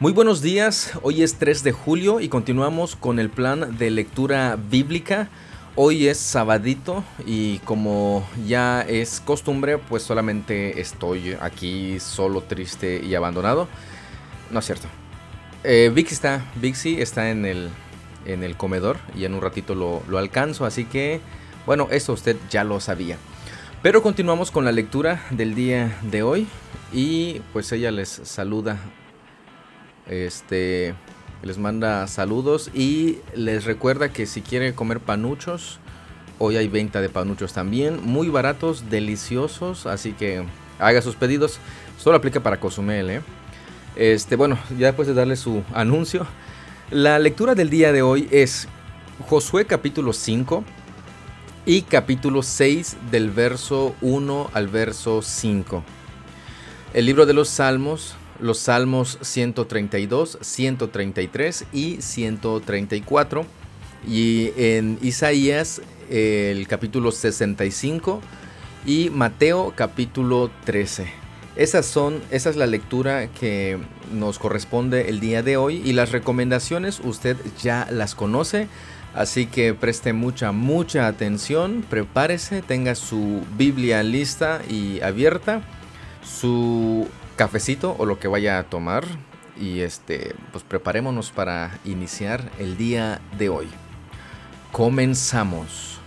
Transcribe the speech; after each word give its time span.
Muy 0.00 0.12
buenos 0.14 0.40
días, 0.40 0.92
hoy 1.02 1.22
es 1.22 1.34
3 1.34 1.62
de 1.62 1.72
julio 1.72 2.20
y 2.20 2.30
continuamos 2.30 2.96
con 2.96 3.18
el 3.18 3.28
plan 3.28 3.76
de 3.76 3.90
lectura 3.90 4.56
bíblica. 4.56 5.28
Hoy 5.76 6.08
es 6.08 6.16
sabadito 6.16 7.04
y 7.26 7.58
como 7.66 8.26
ya 8.46 8.80
es 8.80 9.20
costumbre, 9.20 9.76
pues 9.76 10.02
solamente 10.02 10.80
estoy 10.80 11.36
aquí 11.38 12.00
solo, 12.00 12.40
triste 12.40 13.02
y 13.04 13.14
abandonado. 13.14 13.68
No 14.50 14.60
es 14.60 14.64
cierto. 14.64 14.88
Eh, 15.64 15.92
Vixi 15.94 16.14
está, 16.14 16.46
Vixi 16.54 16.98
está 17.02 17.28
en 17.28 17.44
el, 17.44 17.68
en 18.24 18.42
el 18.42 18.56
comedor 18.56 18.96
y 19.14 19.26
en 19.26 19.34
un 19.34 19.42
ratito 19.42 19.74
lo, 19.74 20.02
lo 20.08 20.16
alcanzo, 20.16 20.64
así 20.64 20.86
que 20.86 21.20
bueno, 21.66 21.88
eso 21.90 22.14
usted 22.14 22.38
ya 22.48 22.64
lo 22.64 22.80
sabía. 22.80 23.18
Pero 23.82 24.02
continuamos 24.02 24.50
con 24.50 24.64
la 24.64 24.72
lectura 24.72 25.22
del 25.30 25.54
día 25.54 25.98
de 26.00 26.22
hoy 26.22 26.46
y 26.90 27.42
pues 27.52 27.70
ella 27.72 27.90
les 27.90 28.08
saluda 28.08 28.78
este 30.10 30.94
les 31.42 31.56
manda 31.56 32.06
saludos 32.06 32.70
y 32.74 33.18
les 33.34 33.64
recuerda 33.64 34.12
que 34.12 34.26
si 34.26 34.42
quiere 34.42 34.74
comer 34.74 35.00
panuchos, 35.00 35.78
hoy 36.38 36.56
hay 36.56 36.68
venta 36.68 37.00
de 37.00 37.08
panuchos 37.08 37.54
también, 37.54 38.00
muy 38.04 38.28
baratos, 38.28 38.90
deliciosos, 38.90 39.86
así 39.86 40.12
que 40.12 40.44
haga 40.78 41.00
sus 41.00 41.16
pedidos. 41.16 41.58
Solo 41.98 42.16
aplica 42.16 42.40
para 42.40 42.60
Cozumel, 42.60 43.10
¿eh? 43.10 43.22
Este, 43.96 44.36
bueno, 44.36 44.58
ya 44.78 44.88
después 44.88 45.08
de 45.08 45.14
darle 45.14 45.36
su 45.36 45.62
anuncio, 45.72 46.26
la 46.90 47.18
lectura 47.18 47.54
del 47.54 47.70
día 47.70 47.92
de 47.92 48.02
hoy 48.02 48.28
es 48.30 48.68
Josué 49.28 49.64
capítulo 49.64 50.12
5 50.12 50.64
y 51.66 51.82
capítulo 51.82 52.42
6 52.42 52.96
del 53.10 53.30
verso 53.30 53.94
1 54.00 54.50
al 54.52 54.68
verso 54.68 55.22
5. 55.22 55.84
El 56.92 57.06
libro 57.06 57.26
de 57.26 57.32
los 57.32 57.48
Salmos 57.48 58.16
los 58.40 58.58
Salmos 58.58 59.18
132, 59.20 60.38
133 60.40 61.64
y 61.72 62.00
134. 62.00 63.46
Y 64.08 64.52
en 64.56 64.98
Isaías 65.02 65.82
el 66.10 66.66
capítulo 66.66 67.12
65 67.12 68.20
y 68.86 69.10
Mateo 69.10 69.72
capítulo 69.76 70.50
13. 70.64 71.20
Esas 71.56 71.86
son, 71.86 72.22
esa 72.30 72.50
es 72.50 72.56
la 72.56 72.66
lectura 72.66 73.28
que 73.28 73.78
nos 74.12 74.38
corresponde 74.38 75.08
el 75.08 75.20
día 75.20 75.42
de 75.42 75.56
hoy 75.56 75.82
y 75.84 75.92
las 75.92 76.12
recomendaciones 76.12 77.00
usted 77.04 77.36
ya 77.60 77.86
las 77.90 78.14
conoce, 78.14 78.68
así 79.14 79.46
que 79.46 79.74
preste 79.74 80.12
mucha, 80.12 80.52
mucha 80.52 81.06
atención, 81.06 81.84
prepárese, 81.88 82.62
tenga 82.62 82.94
su 82.94 83.42
Biblia 83.58 84.02
lista 84.02 84.62
y 84.70 85.00
abierta, 85.00 85.62
su 86.24 87.08
cafecito 87.40 87.96
o 87.98 88.04
lo 88.04 88.18
que 88.18 88.28
vaya 88.28 88.58
a 88.58 88.64
tomar 88.64 89.04
y 89.56 89.80
este 89.80 90.34
pues 90.52 90.62
preparémonos 90.62 91.32
para 91.32 91.70
iniciar 91.86 92.50
el 92.58 92.76
día 92.76 93.22
de 93.38 93.48
hoy. 93.48 93.66
Comenzamos. 94.72 96.02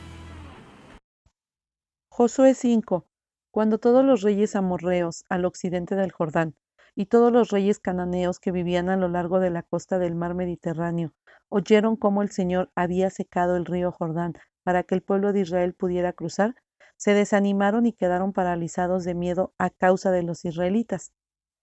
Josué 2.08 2.54
5. 2.54 3.08
Cuando 3.50 3.80
todos 3.80 4.06
los 4.06 4.22
reyes 4.22 4.56
amorreos 4.56 5.24
al 5.28 5.46
occidente 5.46 5.96
del 5.96 6.12
Jordán 6.12 6.54
y 6.94 7.08
todos 7.08 7.32
los 7.34 7.50
reyes 7.50 7.80
cananeos 7.80 8.40
que 8.40 8.52
vivían 8.52 8.90
a 8.90 8.96
lo 8.96 9.08
largo 9.08 9.40
de 9.40 9.50
la 9.50 9.64
costa 9.64 9.98
del 9.98 10.14
mar 10.14 10.36
Mediterráneo 10.36 11.16
oyeron 11.50 11.96
cómo 11.96 12.22
el 12.22 12.30
Señor 12.30 12.70
había 12.76 13.10
secado 13.10 13.58
el 13.58 13.66
río 13.66 13.92
Jordán 13.92 14.34
para 14.62 14.84
que 14.84 14.94
el 14.94 15.02
pueblo 15.02 15.34
de 15.34 15.40
Israel 15.40 15.74
pudiera 15.74 16.14
cruzar, 16.14 16.54
se 16.96 17.16
desanimaron 17.16 17.88
y 17.88 17.94
quedaron 17.94 18.34
paralizados 18.34 19.04
de 19.04 19.16
miedo 19.16 19.52
a 19.58 19.72
causa 19.72 20.12
de 20.12 20.22
los 20.22 20.46
israelitas. 20.46 21.12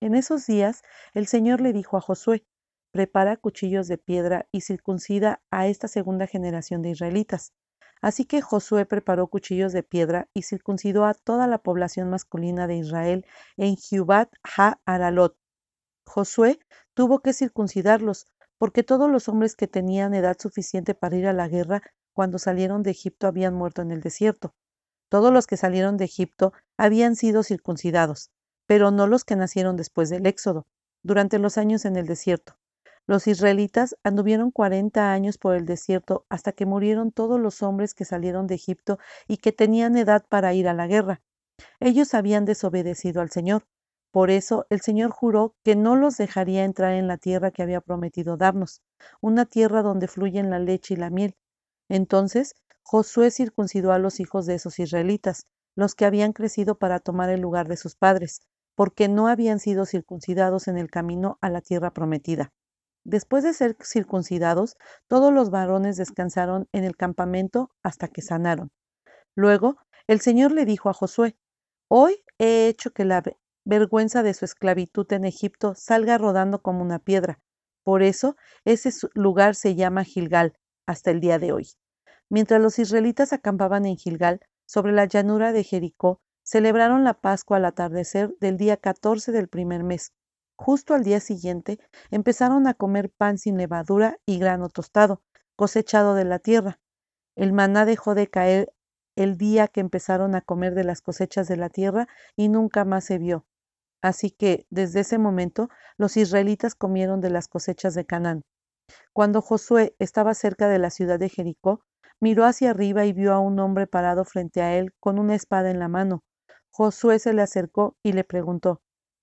En 0.02 0.14
esos 0.14 0.46
días 0.46 0.82
el 1.12 1.26
Señor 1.26 1.60
le 1.60 1.74
dijo 1.74 1.98
a 1.98 2.00
Josué, 2.00 2.46
prepara 2.90 3.36
cuchillos 3.36 3.86
de 3.86 3.98
piedra 3.98 4.48
y 4.50 4.62
circuncida 4.62 5.42
a 5.50 5.66
esta 5.66 5.88
segunda 5.88 6.26
generación 6.26 6.80
de 6.80 6.90
israelitas. 6.90 7.52
Así 8.00 8.24
que 8.24 8.40
Josué 8.40 8.86
preparó 8.86 9.26
cuchillos 9.26 9.74
de 9.74 9.82
piedra 9.82 10.26
y 10.32 10.42
circuncidó 10.42 11.04
a 11.04 11.12
toda 11.12 11.46
la 11.46 11.58
población 11.58 12.08
masculina 12.08 12.66
de 12.66 12.76
Israel 12.76 13.26
en 13.58 13.76
Jubat 13.76 14.32
ha-Aralot. 14.56 15.36
Josué 16.06 16.58
tuvo 16.94 17.20
que 17.20 17.34
circuncidarlos, 17.34 18.26
porque 18.56 18.82
todos 18.82 19.10
los 19.10 19.28
hombres 19.28 19.54
que 19.54 19.68
tenían 19.68 20.14
edad 20.14 20.38
suficiente 20.38 20.94
para 20.94 21.16
ir 21.16 21.26
a 21.26 21.34
la 21.34 21.46
guerra 21.46 21.82
cuando 22.14 22.38
salieron 22.38 22.82
de 22.82 22.92
Egipto 22.92 23.26
habían 23.26 23.52
muerto 23.52 23.82
en 23.82 23.90
el 23.90 24.00
desierto. 24.00 24.54
Todos 25.10 25.30
los 25.30 25.46
que 25.46 25.58
salieron 25.58 25.98
de 25.98 26.06
Egipto 26.06 26.54
habían 26.78 27.16
sido 27.16 27.42
circuncidados 27.42 28.30
pero 28.70 28.92
no 28.92 29.08
los 29.08 29.24
que 29.24 29.34
nacieron 29.34 29.76
después 29.76 30.10
del 30.10 30.26
Éxodo, 30.26 30.64
durante 31.02 31.40
los 31.40 31.58
años 31.58 31.84
en 31.84 31.96
el 31.96 32.06
desierto. 32.06 32.54
Los 33.04 33.26
israelitas 33.26 33.96
anduvieron 34.04 34.52
cuarenta 34.52 35.12
años 35.12 35.38
por 35.38 35.56
el 35.56 35.66
desierto 35.66 36.24
hasta 36.28 36.52
que 36.52 36.66
murieron 36.66 37.10
todos 37.10 37.40
los 37.40 37.64
hombres 37.64 37.94
que 37.94 38.04
salieron 38.04 38.46
de 38.46 38.54
Egipto 38.54 39.00
y 39.26 39.38
que 39.38 39.50
tenían 39.50 39.96
edad 39.96 40.24
para 40.28 40.54
ir 40.54 40.68
a 40.68 40.72
la 40.72 40.86
guerra. 40.86 41.20
Ellos 41.80 42.14
habían 42.14 42.44
desobedecido 42.44 43.20
al 43.20 43.32
Señor. 43.32 43.64
Por 44.12 44.30
eso 44.30 44.66
el 44.70 44.80
Señor 44.82 45.10
juró 45.10 45.56
que 45.64 45.74
no 45.74 45.96
los 45.96 46.16
dejaría 46.16 46.62
entrar 46.62 46.92
en 46.92 47.08
la 47.08 47.16
tierra 47.16 47.50
que 47.50 47.64
había 47.64 47.80
prometido 47.80 48.36
darnos, 48.36 48.82
una 49.20 49.46
tierra 49.46 49.82
donde 49.82 50.06
fluyen 50.06 50.48
la 50.48 50.60
leche 50.60 50.94
y 50.94 50.96
la 50.96 51.10
miel. 51.10 51.34
Entonces 51.88 52.54
Josué 52.84 53.32
circuncidó 53.32 53.90
a 53.90 53.98
los 53.98 54.20
hijos 54.20 54.46
de 54.46 54.54
esos 54.54 54.78
israelitas, 54.78 55.48
los 55.74 55.96
que 55.96 56.04
habían 56.04 56.32
crecido 56.32 56.76
para 56.76 57.00
tomar 57.00 57.30
el 57.30 57.40
lugar 57.40 57.66
de 57.66 57.76
sus 57.76 57.96
padres, 57.96 58.42
porque 58.80 59.08
no 59.08 59.28
habían 59.28 59.58
sido 59.58 59.84
circuncidados 59.84 60.66
en 60.66 60.78
el 60.78 60.88
camino 60.90 61.36
a 61.42 61.50
la 61.50 61.60
tierra 61.60 61.90
prometida. 61.90 62.50
Después 63.04 63.44
de 63.44 63.52
ser 63.52 63.76
circuncidados, 63.84 64.78
todos 65.06 65.34
los 65.34 65.50
varones 65.50 65.98
descansaron 65.98 66.66
en 66.72 66.84
el 66.84 66.96
campamento 66.96 67.72
hasta 67.82 68.08
que 68.08 68.22
sanaron. 68.22 68.70
Luego, 69.36 69.76
el 70.06 70.22
Señor 70.22 70.52
le 70.52 70.64
dijo 70.64 70.88
a 70.88 70.94
Josué, 70.94 71.36
Hoy 71.88 72.24
he 72.38 72.68
hecho 72.68 72.92
que 72.92 73.04
la 73.04 73.22
vergüenza 73.66 74.22
de 74.22 74.32
su 74.32 74.46
esclavitud 74.46 75.12
en 75.12 75.26
Egipto 75.26 75.74
salga 75.74 76.16
rodando 76.16 76.62
como 76.62 76.80
una 76.80 77.00
piedra. 77.00 77.38
Por 77.84 78.02
eso, 78.02 78.36
ese 78.64 78.90
lugar 79.12 79.56
se 79.56 79.74
llama 79.74 80.04
Gilgal 80.04 80.54
hasta 80.86 81.10
el 81.10 81.20
día 81.20 81.38
de 81.38 81.52
hoy. 81.52 81.68
Mientras 82.30 82.62
los 82.62 82.78
israelitas 82.78 83.34
acampaban 83.34 83.84
en 83.84 83.98
Gilgal, 83.98 84.40
sobre 84.64 84.92
la 84.92 85.04
llanura 85.04 85.52
de 85.52 85.64
Jericó, 85.64 86.22
Celebraron 86.52 87.04
la 87.04 87.14
Pascua 87.14 87.58
al 87.58 87.64
atardecer 87.64 88.34
del 88.40 88.56
día 88.56 88.76
14 88.76 89.30
del 89.30 89.46
primer 89.46 89.84
mes. 89.84 90.14
Justo 90.56 90.94
al 90.94 91.04
día 91.04 91.20
siguiente 91.20 91.78
empezaron 92.10 92.66
a 92.66 92.74
comer 92.74 93.08
pan 93.08 93.38
sin 93.38 93.56
levadura 93.56 94.18
y 94.26 94.40
grano 94.40 94.68
tostado, 94.68 95.22
cosechado 95.54 96.16
de 96.16 96.24
la 96.24 96.40
tierra. 96.40 96.80
El 97.36 97.52
maná 97.52 97.84
dejó 97.84 98.16
de 98.16 98.26
caer 98.26 98.72
el 99.14 99.36
día 99.36 99.68
que 99.68 99.78
empezaron 99.78 100.34
a 100.34 100.40
comer 100.40 100.74
de 100.74 100.82
las 100.82 101.02
cosechas 101.02 101.46
de 101.46 101.56
la 101.56 101.68
tierra 101.68 102.08
y 102.34 102.48
nunca 102.48 102.84
más 102.84 103.04
se 103.04 103.18
vio. 103.18 103.46
Así 104.02 104.32
que 104.32 104.66
desde 104.70 105.00
ese 105.00 105.18
momento 105.18 105.68
los 105.98 106.16
israelitas 106.16 106.74
comieron 106.74 107.20
de 107.20 107.30
las 107.30 107.46
cosechas 107.46 107.94
de 107.94 108.06
Canaán. 108.06 108.42
Cuando 109.12 109.40
Josué 109.40 109.94
estaba 110.00 110.34
cerca 110.34 110.66
de 110.66 110.80
la 110.80 110.90
ciudad 110.90 111.20
de 111.20 111.28
Jericó, 111.28 111.84
miró 112.18 112.44
hacia 112.44 112.70
arriba 112.70 113.04
y 113.04 113.12
vio 113.12 113.34
a 113.34 113.38
un 113.38 113.60
hombre 113.60 113.86
parado 113.86 114.24
frente 114.24 114.62
a 114.62 114.76
él 114.76 114.92
con 114.98 115.20
una 115.20 115.36
espada 115.36 115.70
en 115.70 115.78
la 115.78 115.86
mano. 115.86 116.24
Josué 116.72 117.18
se 117.18 117.32
le 117.32 117.42
acercó 117.42 117.96
y 118.02 118.12
le 118.12 118.24
preguntó, 118.24 118.80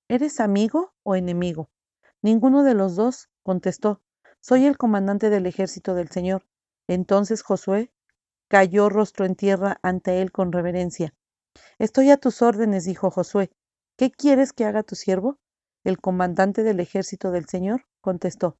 ¿Eres 0.09 0.39
amigo 0.39 0.93
o 1.03 1.15
enemigo? 1.15 1.69
Ninguno 2.21 2.63
de 2.63 2.73
los 2.73 2.95
dos 2.95 3.29
contestó, 3.43 4.01
Soy 4.41 4.65
el 4.65 4.77
comandante 4.77 5.29
del 5.29 5.45
ejército 5.45 5.95
del 5.95 6.09
Señor. 6.09 6.45
Entonces 6.87 7.41
Josué 7.41 7.91
cayó 8.47 8.89
rostro 8.89 9.25
en 9.25 9.35
tierra 9.35 9.79
ante 9.81 10.21
él 10.21 10.31
con 10.31 10.51
reverencia. 10.51 11.13
Estoy 11.79 12.11
a 12.11 12.17
tus 12.17 12.41
órdenes, 12.41 12.85
dijo 12.85 13.11
Josué. 13.11 13.51
¿Qué 13.97 14.11
quieres 14.11 14.53
que 14.53 14.65
haga 14.65 14.83
tu 14.83 14.95
siervo? 14.95 15.37
El 15.83 15.99
comandante 15.99 16.63
del 16.63 16.79
ejército 16.79 17.31
del 17.31 17.47
Señor 17.47 17.85
contestó, 18.01 18.57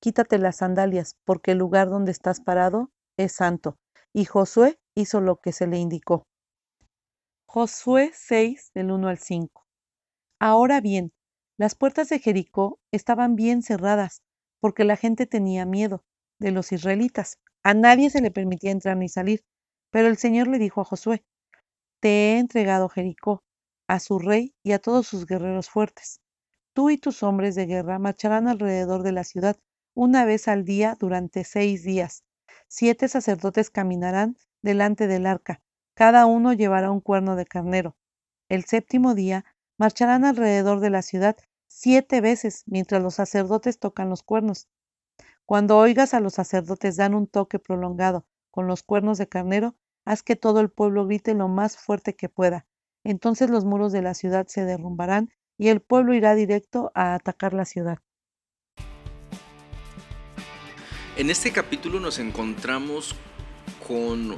Quítate 0.00 0.38
las 0.38 0.56
sandalias, 0.56 1.16
porque 1.24 1.52
el 1.52 1.58
lugar 1.58 1.88
donde 1.88 2.12
estás 2.12 2.40
parado 2.40 2.90
es 3.16 3.32
santo. 3.32 3.78
Y 4.12 4.26
Josué 4.26 4.78
hizo 4.94 5.20
lo 5.20 5.36
que 5.36 5.52
se 5.52 5.66
le 5.66 5.78
indicó. 5.78 6.26
Josué 7.48 8.10
6 8.12 8.72
del 8.74 8.90
1 8.90 9.08
al 9.08 9.18
5. 9.18 9.66
Ahora 10.40 10.80
bien, 10.80 11.12
las 11.56 11.74
puertas 11.74 12.08
de 12.08 12.18
Jericó 12.18 12.80
estaban 12.90 13.36
bien 13.36 13.62
cerradas, 13.62 14.20
porque 14.60 14.84
la 14.84 14.96
gente 14.96 15.26
tenía 15.26 15.64
miedo 15.64 16.04
de 16.38 16.50
los 16.50 16.72
israelitas. 16.72 17.38
A 17.62 17.72
nadie 17.72 18.10
se 18.10 18.20
le 18.20 18.30
permitía 18.30 18.72
entrar 18.72 18.96
ni 18.96 19.08
salir. 19.08 19.44
Pero 19.90 20.08
el 20.08 20.18
Señor 20.18 20.48
le 20.48 20.58
dijo 20.58 20.80
a 20.80 20.84
Josué, 20.84 21.24
Te 22.00 22.08
he 22.08 22.38
entregado 22.38 22.88
Jericó, 22.88 23.42
a 23.88 24.00
su 24.00 24.18
rey 24.18 24.54
y 24.62 24.72
a 24.72 24.80
todos 24.80 25.06
sus 25.06 25.24
guerreros 25.24 25.70
fuertes. 25.70 26.20
Tú 26.74 26.90
y 26.90 26.98
tus 26.98 27.22
hombres 27.22 27.54
de 27.54 27.66
guerra 27.66 27.98
marcharán 27.98 28.48
alrededor 28.48 29.02
de 29.02 29.12
la 29.12 29.24
ciudad 29.24 29.56
una 29.94 30.24
vez 30.24 30.48
al 30.48 30.64
día 30.64 30.96
durante 30.98 31.44
seis 31.44 31.84
días. 31.84 32.24
Siete 32.68 33.08
sacerdotes 33.08 33.70
caminarán 33.70 34.36
delante 34.60 35.06
del 35.06 35.24
arca, 35.26 35.62
cada 35.96 36.26
uno 36.26 36.52
llevará 36.52 36.90
un 36.90 37.00
cuerno 37.00 37.36
de 37.36 37.46
carnero. 37.46 37.96
El 38.50 38.64
séptimo 38.64 39.14
día 39.14 39.46
marcharán 39.78 40.26
alrededor 40.26 40.80
de 40.80 40.90
la 40.90 41.00
ciudad 41.00 41.36
siete 41.68 42.20
veces 42.20 42.64
mientras 42.66 43.02
los 43.02 43.14
sacerdotes 43.14 43.78
tocan 43.78 44.10
los 44.10 44.22
cuernos. 44.22 44.68
Cuando 45.46 45.78
oigas 45.78 46.12
a 46.12 46.20
los 46.20 46.34
sacerdotes 46.34 46.96
dan 46.96 47.14
un 47.14 47.26
toque 47.26 47.58
prolongado 47.58 48.26
con 48.50 48.66
los 48.66 48.82
cuernos 48.82 49.16
de 49.16 49.26
carnero, 49.26 49.74
haz 50.04 50.22
que 50.22 50.36
todo 50.36 50.60
el 50.60 50.68
pueblo 50.68 51.06
grite 51.06 51.32
lo 51.32 51.48
más 51.48 51.78
fuerte 51.78 52.14
que 52.14 52.28
pueda. 52.28 52.66
Entonces 53.02 53.48
los 53.48 53.64
muros 53.64 53.90
de 53.90 54.02
la 54.02 54.12
ciudad 54.12 54.46
se 54.48 54.66
derrumbarán 54.66 55.30
y 55.56 55.68
el 55.68 55.80
pueblo 55.80 56.12
irá 56.12 56.34
directo 56.34 56.92
a 56.94 57.14
atacar 57.14 57.54
la 57.54 57.64
ciudad. 57.64 58.00
En 61.16 61.30
este 61.30 61.52
capítulo 61.52 62.00
nos 62.00 62.18
encontramos 62.18 63.16
con 63.88 64.36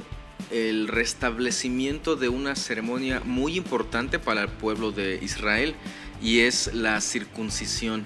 el 0.51 0.87
restablecimiento 0.87 2.15
de 2.15 2.29
una 2.29 2.55
ceremonia 2.55 3.21
muy 3.23 3.55
importante 3.55 4.19
para 4.19 4.41
el 4.41 4.49
pueblo 4.49 4.91
de 4.91 5.19
Israel 5.21 5.75
y 6.21 6.39
es 6.39 6.73
la 6.73 6.99
circuncisión. 7.01 8.03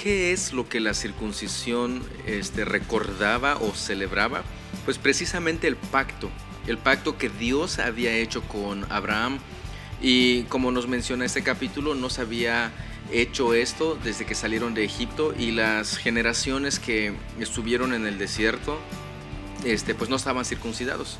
¿Qué 0.00 0.32
es 0.32 0.52
lo 0.52 0.68
que 0.68 0.80
la 0.80 0.94
circuncisión 0.94 2.02
este, 2.26 2.64
recordaba 2.64 3.56
o 3.56 3.74
celebraba? 3.74 4.42
Pues 4.84 4.98
precisamente 4.98 5.68
el 5.68 5.76
pacto, 5.76 6.30
el 6.66 6.78
pacto 6.78 7.16
que 7.16 7.28
Dios 7.28 7.78
había 7.78 8.12
hecho 8.16 8.42
con 8.42 8.90
Abraham. 8.90 9.38
Y 10.02 10.42
como 10.44 10.70
nos 10.72 10.88
menciona 10.88 11.24
este 11.24 11.42
capítulo, 11.42 11.94
no 11.94 12.10
se 12.10 12.20
había 12.20 12.72
hecho 13.12 13.54
esto 13.54 13.98
desde 14.02 14.26
que 14.26 14.34
salieron 14.34 14.74
de 14.74 14.84
Egipto 14.84 15.34
y 15.38 15.52
las 15.52 15.96
generaciones 15.96 16.78
que 16.78 17.14
estuvieron 17.38 17.94
en 17.94 18.06
el 18.06 18.18
desierto, 18.18 18.78
este, 19.64 19.94
pues 19.94 20.10
no 20.10 20.16
estaban 20.16 20.44
circuncidados. 20.44 21.18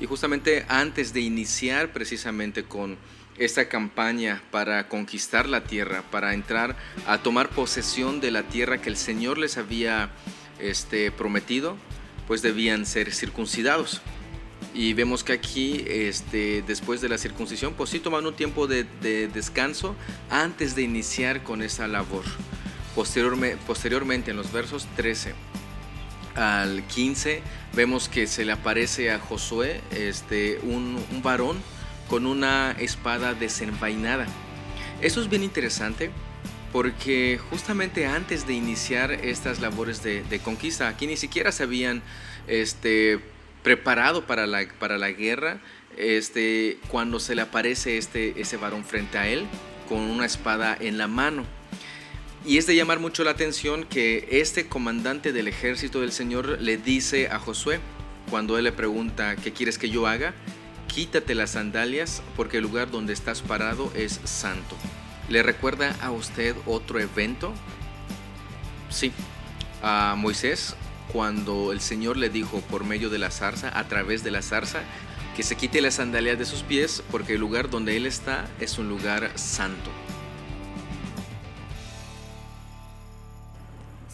Y 0.00 0.06
justamente 0.06 0.64
antes 0.68 1.12
de 1.12 1.20
iniciar 1.20 1.92
precisamente 1.92 2.64
con 2.64 2.96
esta 3.36 3.68
campaña 3.68 4.42
para 4.50 4.88
conquistar 4.88 5.48
la 5.48 5.64
tierra, 5.64 6.02
para 6.10 6.34
entrar 6.34 6.76
a 7.06 7.18
tomar 7.18 7.50
posesión 7.50 8.20
de 8.20 8.30
la 8.30 8.44
tierra 8.44 8.80
que 8.80 8.88
el 8.88 8.96
Señor 8.96 9.38
les 9.38 9.58
había 9.58 10.10
este, 10.58 11.10
prometido, 11.10 11.76
pues 12.26 12.42
debían 12.42 12.86
ser 12.86 13.12
circuncidados. 13.12 14.00
Y 14.72 14.92
vemos 14.92 15.24
que 15.24 15.32
aquí, 15.32 15.84
este, 15.86 16.62
después 16.66 17.00
de 17.00 17.08
la 17.08 17.18
circuncisión, 17.18 17.74
pues 17.74 17.90
sí 17.90 17.98
toman 17.98 18.24
un 18.26 18.34
tiempo 18.34 18.66
de, 18.66 18.84
de 19.02 19.28
descanso 19.28 19.96
antes 20.30 20.76
de 20.76 20.82
iniciar 20.82 21.42
con 21.42 21.60
esa 21.60 21.88
labor. 21.88 22.24
Posteriormente, 22.94 23.58
posteriormente, 23.66 24.30
en 24.30 24.36
los 24.36 24.52
versos 24.52 24.86
13 24.96 25.34
al 26.34 26.82
15 26.86 27.42
vemos 27.74 28.08
que 28.08 28.26
se 28.26 28.44
le 28.44 28.52
aparece 28.52 29.10
a 29.10 29.18
Josué 29.18 29.80
este, 29.90 30.58
un, 30.62 30.96
varón 31.22 31.58
con 32.08 32.26
una 32.26 32.72
espada 32.72 33.34
desenvainada. 33.34 34.26
Eso 35.00 35.20
es 35.20 35.28
bien 35.28 35.42
interesante 35.42 36.10
porque 36.72 37.40
justamente 37.50 38.06
antes 38.06 38.46
de 38.46 38.54
iniciar 38.54 39.12
estas 39.12 39.60
labores 39.60 40.02
de, 40.02 40.40
conquista, 40.42 40.88
aquí 40.88 41.06
ni 41.06 41.16
siquiera 41.16 41.52
se 41.52 41.64
habían 41.64 42.02
este, 42.46 43.20
preparado 43.62 44.26
para 44.26 44.46
la, 44.46 44.66
para 44.78 44.98
la 44.98 45.10
guerra, 45.10 45.60
este, 45.96 46.78
cuando 46.88 47.18
se 47.20 47.34
le 47.34 47.42
aparece 47.42 47.98
este, 47.98 48.40
ese 48.40 48.56
varón 48.56 48.84
frente 48.84 49.18
a 49.18 49.28
él 49.28 49.46
con 49.88 49.98
una 49.98 50.24
espada 50.24 50.76
en 50.78 50.98
la 50.98 51.08
mano. 51.08 51.44
Y 52.44 52.56
es 52.56 52.66
de 52.66 52.74
llamar 52.74 53.00
mucho 53.00 53.22
la 53.22 53.32
atención 53.32 53.84
que 53.84 54.26
este 54.30 54.66
comandante 54.66 55.32
del 55.32 55.46
ejército 55.46 56.00
del 56.00 56.10
Señor 56.10 56.58
le 56.60 56.78
dice 56.78 57.28
a 57.28 57.38
Josué, 57.38 57.80
cuando 58.30 58.56
él 58.56 58.64
le 58.64 58.72
pregunta, 58.72 59.36
¿qué 59.36 59.52
quieres 59.52 59.76
que 59.76 59.90
yo 59.90 60.06
haga? 60.06 60.32
Quítate 60.86 61.34
las 61.34 61.50
sandalias 61.50 62.22
porque 62.36 62.56
el 62.56 62.62
lugar 62.62 62.90
donde 62.90 63.12
estás 63.12 63.42
parado 63.42 63.92
es 63.94 64.20
santo. 64.24 64.74
¿Le 65.28 65.42
recuerda 65.42 65.94
a 66.00 66.10
usted 66.12 66.56
otro 66.64 66.98
evento? 66.98 67.52
Sí, 68.88 69.12
a 69.82 70.14
Moisés, 70.16 70.76
cuando 71.12 71.72
el 71.72 71.80
Señor 71.80 72.16
le 72.16 72.30
dijo 72.30 72.60
por 72.62 72.84
medio 72.84 73.10
de 73.10 73.18
la 73.18 73.30
zarza, 73.30 73.78
a 73.78 73.86
través 73.86 74.24
de 74.24 74.30
la 74.30 74.40
zarza, 74.40 74.80
que 75.36 75.42
se 75.42 75.56
quite 75.56 75.82
las 75.82 75.94
sandalias 75.94 76.38
de 76.38 76.46
sus 76.46 76.62
pies 76.62 77.02
porque 77.10 77.34
el 77.34 77.40
lugar 77.40 77.68
donde 77.68 77.96
él 77.96 78.06
está 78.06 78.48
es 78.60 78.78
un 78.78 78.88
lugar 78.88 79.30
santo. 79.36 79.90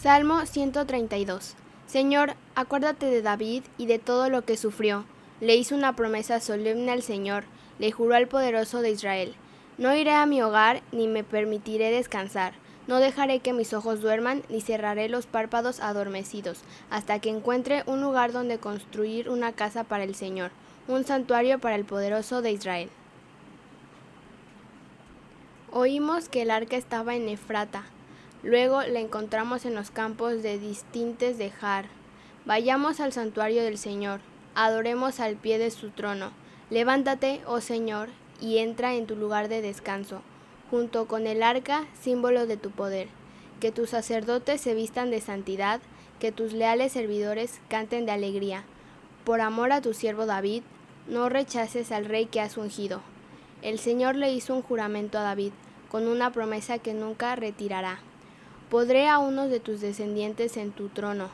Salmo 0.07 0.45
132. 0.45 1.55
Señor, 1.85 2.35
acuérdate 2.55 3.07
de 3.07 3.21
David 3.21 3.63
y 3.77 3.87
de 3.87 3.99
todo 3.99 4.29
lo 4.29 4.45
que 4.45 4.55
sufrió. 4.55 5.03
Le 5.41 5.57
hizo 5.57 5.75
una 5.75 5.97
promesa 5.97 6.39
solemne 6.39 6.93
al 6.93 7.01
Señor, 7.01 7.43
le 7.77 7.91
juró 7.91 8.15
al 8.15 8.29
poderoso 8.29 8.79
de 8.79 8.91
Israel. 8.91 9.35
No 9.77 9.93
iré 9.93 10.11
a 10.11 10.25
mi 10.25 10.41
hogar 10.41 10.81
ni 10.93 11.09
me 11.09 11.25
permitiré 11.25 11.91
descansar. 11.91 12.53
No 12.87 12.99
dejaré 12.99 13.41
que 13.41 13.51
mis 13.51 13.73
ojos 13.73 13.99
duerman 13.99 14.43
ni 14.47 14.61
cerraré 14.61 15.09
los 15.09 15.25
párpados 15.25 15.81
adormecidos, 15.81 16.61
hasta 16.89 17.19
que 17.19 17.29
encuentre 17.29 17.83
un 17.85 17.99
lugar 17.99 18.31
donde 18.31 18.59
construir 18.59 19.27
una 19.29 19.51
casa 19.51 19.83
para 19.83 20.05
el 20.05 20.15
Señor, 20.15 20.51
un 20.87 21.03
santuario 21.03 21.59
para 21.59 21.75
el 21.75 21.83
poderoso 21.83 22.41
de 22.41 22.53
Israel. 22.53 22.89
Oímos 25.73 26.29
que 26.29 26.43
el 26.43 26.51
arca 26.51 26.77
estaba 26.77 27.13
en 27.13 27.27
Efrata, 27.27 27.83
Luego 28.43 28.81
la 28.83 28.99
encontramos 28.99 29.65
en 29.65 29.73
los 29.73 29.91
campos 29.91 30.43
de 30.43 30.59
distintes 30.59 31.37
de 31.37 31.49
Jar. 31.49 31.85
Vayamos 32.45 32.99
al 32.99 33.11
santuario 33.11 33.63
del 33.63 33.77
Señor, 33.77 34.21
adoremos 34.53 35.19
al 35.19 35.35
pie 35.35 35.57
de 35.57 35.71
su 35.71 35.89
trono. 35.89 36.31
Levántate, 36.69 37.41
oh 37.47 37.61
Señor, 37.61 38.09
y 38.39 38.59
entra 38.59 38.93
en 38.93 39.07
tu 39.07 39.15
lugar 39.15 39.49
de 39.49 39.61
descanso, 39.61 40.21
junto 40.69 41.07
con 41.07 41.27
el 41.27 41.41
arca, 41.41 41.85
símbolo 41.99 42.45
de 42.45 42.57
tu 42.57 42.71
poder. 42.71 43.07
Que 43.59 43.71
tus 43.71 43.89
sacerdotes 43.89 44.61
se 44.61 44.75
vistan 44.75 45.09
de 45.09 45.19
santidad, 45.19 45.81
que 46.19 46.31
tus 46.31 46.53
leales 46.53 46.91
servidores 46.91 47.59
canten 47.69 48.05
de 48.05 48.11
alegría. 48.11 48.63
Por 49.23 49.41
amor 49.41 49.71
a 49.71 49.81
tu 49.81 49.93
siervo 49.93 50.25
David, 50.25 50.63
no 51.07 51.29
rechaces 51.29 51.91
al 51.91 52.05
rey 52.05 52.27
que 52.27 52.39
has 52.39 52.57
ungido. 52.57 53.01
El 53.61 53.79
Señor 53.79 54.15
le 54.15 54.31
hizo 54.31 54.53
un 54.53 54.61
juramento 54.61 55.17
a 55.17 55.23
David, 55.23 55.51
con 55.89 56.07
una 56.07 56.31
promesa 56.31 56.77
que 56.77 56.93
nunca 56.93 57.35
retirará. 57.35 57.99
Podré 58.69 59.07
a 59.07 59.19
unos 59.19 59.49
de 59.49 59.59
tus 59.59 59.81
descendientes 59.81 60.57
en 60.57 60.71
tu 60.71 60.89
trono, 60.89 61.29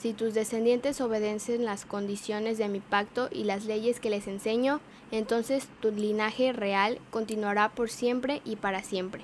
si 0.00 0.12
tus 0.12 0.32
descendientes 0.32 1.00
obedecen 1.00 1.64
las 1.64 1.84
condiciones 1.84 2.56
de 2.56 2.68
mi 2.68 2.78
pacto 2.78 3.28
y 3.32 3.42
las 3.42 3.64
leyes 3.64 3.98
que 3.98 4.10
les 4.10 4.28
enseño, 4.28 4.80
entonces 5.10 5.66
tu 5.80 5.90
linaje 5.90 6.52
real 6.52 7.00
continuará 7.10 7.70
por 7.70 7.90
siempre 7.90 8.40
y 8.44 8.54
para 8.54 8.84
siempre. 8.84 9.22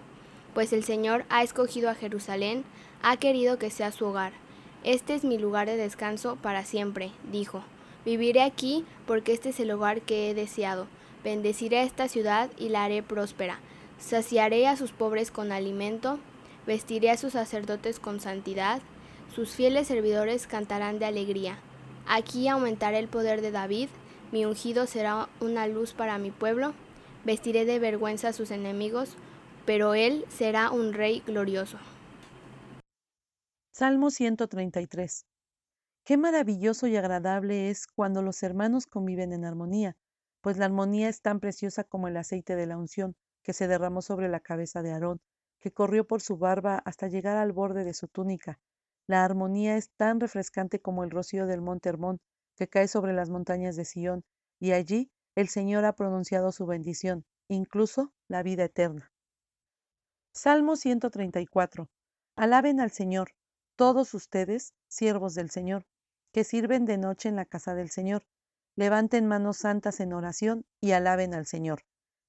Pues 0.53 0.73
el 0.73 0.83
Señor 0.83 1.27
ha 1.29 1.45
escogido 1.45 1.91
a 1.91 1.95
Jerusalén, 1.95 2.65
ha 3.03 3.17
querido 3.19 3.57
que 3.57 3.71
sea 3.71 3.93
su 3.93 4.05
hogar. 4.07 4.33
Este 4.83 5.15
es 5.15 5.23
mi 5.23 5.39
lugar 5.39 5.69
de 5.69 5.77
descanso 5.77 6.37
para 6.43 6.65
siempre, 6.65 7.13
dijo. 7.31 7.63
Viviré 8.05 8.43
aquí 8.43 8.85
porque 9.07 9.33
este 9.33 9.51
es 9.51 9.61
el 9.61 9.71
hogar 9.71 10.03
que 10.03 10.29
he 10.29 10.35
deseado. 10.35 10.89
Bendeciré 11.23 11.85
esta 11.85 12.09
ciudad 12.09 12.51
y 12.59 12.71
la 12.71 12.83
haré 12.83 13.05
próspera. 13.05 13.61
Saciaré 14.01 14.67
a 14.67 14.77
sus 14.77 14.91
pobres 14.91 15.31
con 15.31 15.53
alimento 15.53 16.19
Vestiré 16.67 17.11
a 17.11 17.19
sus 17.19 17.35
sacerdotes 17.35 18.01
con 18.01 18.21
santidad, 18.21 18.81
sus 19.35 19.51
fieles 19.51 19.89
servidores 19.89 20.47
cantarán 20.47 20.99
de 20.99 21.05
alegría. 21.05 21.59
Aquí 22.07 22.49
aumentaré 22.49 22.99
el 22.99 23.09
poder 23.09 23.43
de 23.43 23.51
David, 23.51 23.89
mi 24.33 24.47
ungido 24.47 24.87
será 24.87 25.29
una 25.41 25.67
luz 25.67 25.93
para 25.93 26.17
mi 26.19 26.31
pueblo, 26.31 26.73
vestiré 27.25 27.67
de 27.67 27.79
vergüenza 27.79 28.29
a 28.29 28.33
sus 28.33 28.51
enemigos, 28.51 29.15
pero 29.67 29.95
él 29.95 30.25
será 30.29 30.71
un 30.71 30.95
rey 30.95 31.23
glorioso. 31.27 31.79
Salmo 33.71 34.11
133. 34.11 35.27
Qué 36.05 36.17
maravilloso 36.17 36.87
y 36.87 36.97
agradable 36.97 37.71
es 37.71 37.87
cuando 37.87 38.23
los 38.23 38.43
hermanos 38.43 38.87
conviven 38.87 39.33
en 39.33 39.45
armonía, 39.45 39.97
pues 40.41 40.57
la 40.57 40.67
armonía 40.67 41.09
es 41.09 41.21
tan 41.21 41.41
preciosa 41.41 41.85
como 41.85 42.09
el 42.09 42.17
aceite 42.17 42.57
de 42.57 42.67
la 42.67 42.79
unción 42.79 43.17
que 43.43 43.53
se 43.53 43.69
derramó 43.69 44.01
sobre 44.01 44.29
la 44.29 44.41
cabeza 44.41 44.83
de 44.83 44.93
Aarón 44.93 45.21
que 45.65 45.73
corrió 45.73 46.07
por 46.07 46.21
su 46.21 46.37
barba 46.37 46.83
hasta 46.85 47.09
llegar 47.09 47.39
al 47.39 47.53
borde 47.53 47.85
de 47.85 47.95
su 47.95 48.07
túnica. 48.07 48.61
La 49.07 49.25
armonía 49.25 49.79
es 49.79 49.89
tan 49.97 50.21
refrescante 50.21 50.79
como 50.79 51.05
el 51.05 51.11
rocío 51.11 51.47
del 51.47 51.63
monte 51.63 51.89
Hermón, 51.89 52.21
que 52.55 52.69
cae 52.69 52.87
sobre 52.87 53.15
las 53.15 53.31
montañas 53.31 53.75
de 53.75 53.87
Sión, 53.87 54.25
y 54.61 54.73
allí 54.73 55.11
el 55.35 55.49
Señor 55.49 55.87
ha 55.87 55.95
pronunciado 55.95 56.53
su 56.53 56.67
bendición, 56.67 57.25
incluso 57.49 58.13
la 58.29 58.43
vida 58.43 58.65
eterna. 58.65 59.11
Salmo 60.35 60.77
134. 60.77 61.89
Alaben 62.37 62.79
al 62.79 62.91
Señor, 62.91 63.31
todos 63.75 64.13
ustedes, 64.13 64.75
siervos 64.87 65.35
del 65.35 65.49
Señor, 65.49 65.87
que 66.31 66.45
sirven 66.45 66.85
de 66.85 66.99
noche 66.99 67.31
en 67.31 67.37
la 67.37 67.47
casa 67.47 67.75
del 67.75 67.89
Señor. 67.89 68.27
Levanten 68.77 69.27
manos 69.27 69.57
santas 69.57 70.01
en 70.01 70.13
oración 70.13 70.67
y 70.83 70.91
alaben 70.91 71.33
al 71.33 71.47
Señor. 71.47 71.87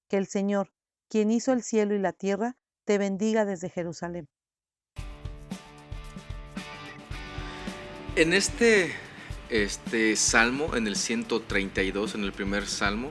Que 0.08 0.15
el 0.15 0.27
Señor, 0.27 0.72
quien 1.10 1.32
hizo 1.32 1.51
el 1.51 1.63
cielo 1.63 1.96
y 1.96 2.00
la 2.00 2.13
tierra, 2.13 2.56
te 2.86 2.98
bendiga 2.98 3.46
desde 3.46 3.70
Jerusalén. 3.70 4.27
En 8.15 8.34
este, 8.34 8.94
este 9.50 10.15
salmo, 10.15 10.75
en 10.75 10.88
el 10.88 10.96
132, 10.96 12.15
en 12.15 12.24
el 12.24 12.32
primer 12.32 12.65
salmo, 12.65 13.10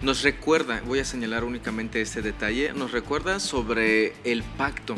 nos 0.00 0.22
recuerda, 0.22 0.82
voy 0.86 0.98
a 0.98 1.04
señalar 1.04 1.44
únicamente 1.44 2.00
este 2.00 2.22
detalle, 2.22 2.72
nos 2.72 2.90
recuerda 2.90 3.38
sobre 3.38 4.14
el 4.24 4.42
pacto 4.42 4.96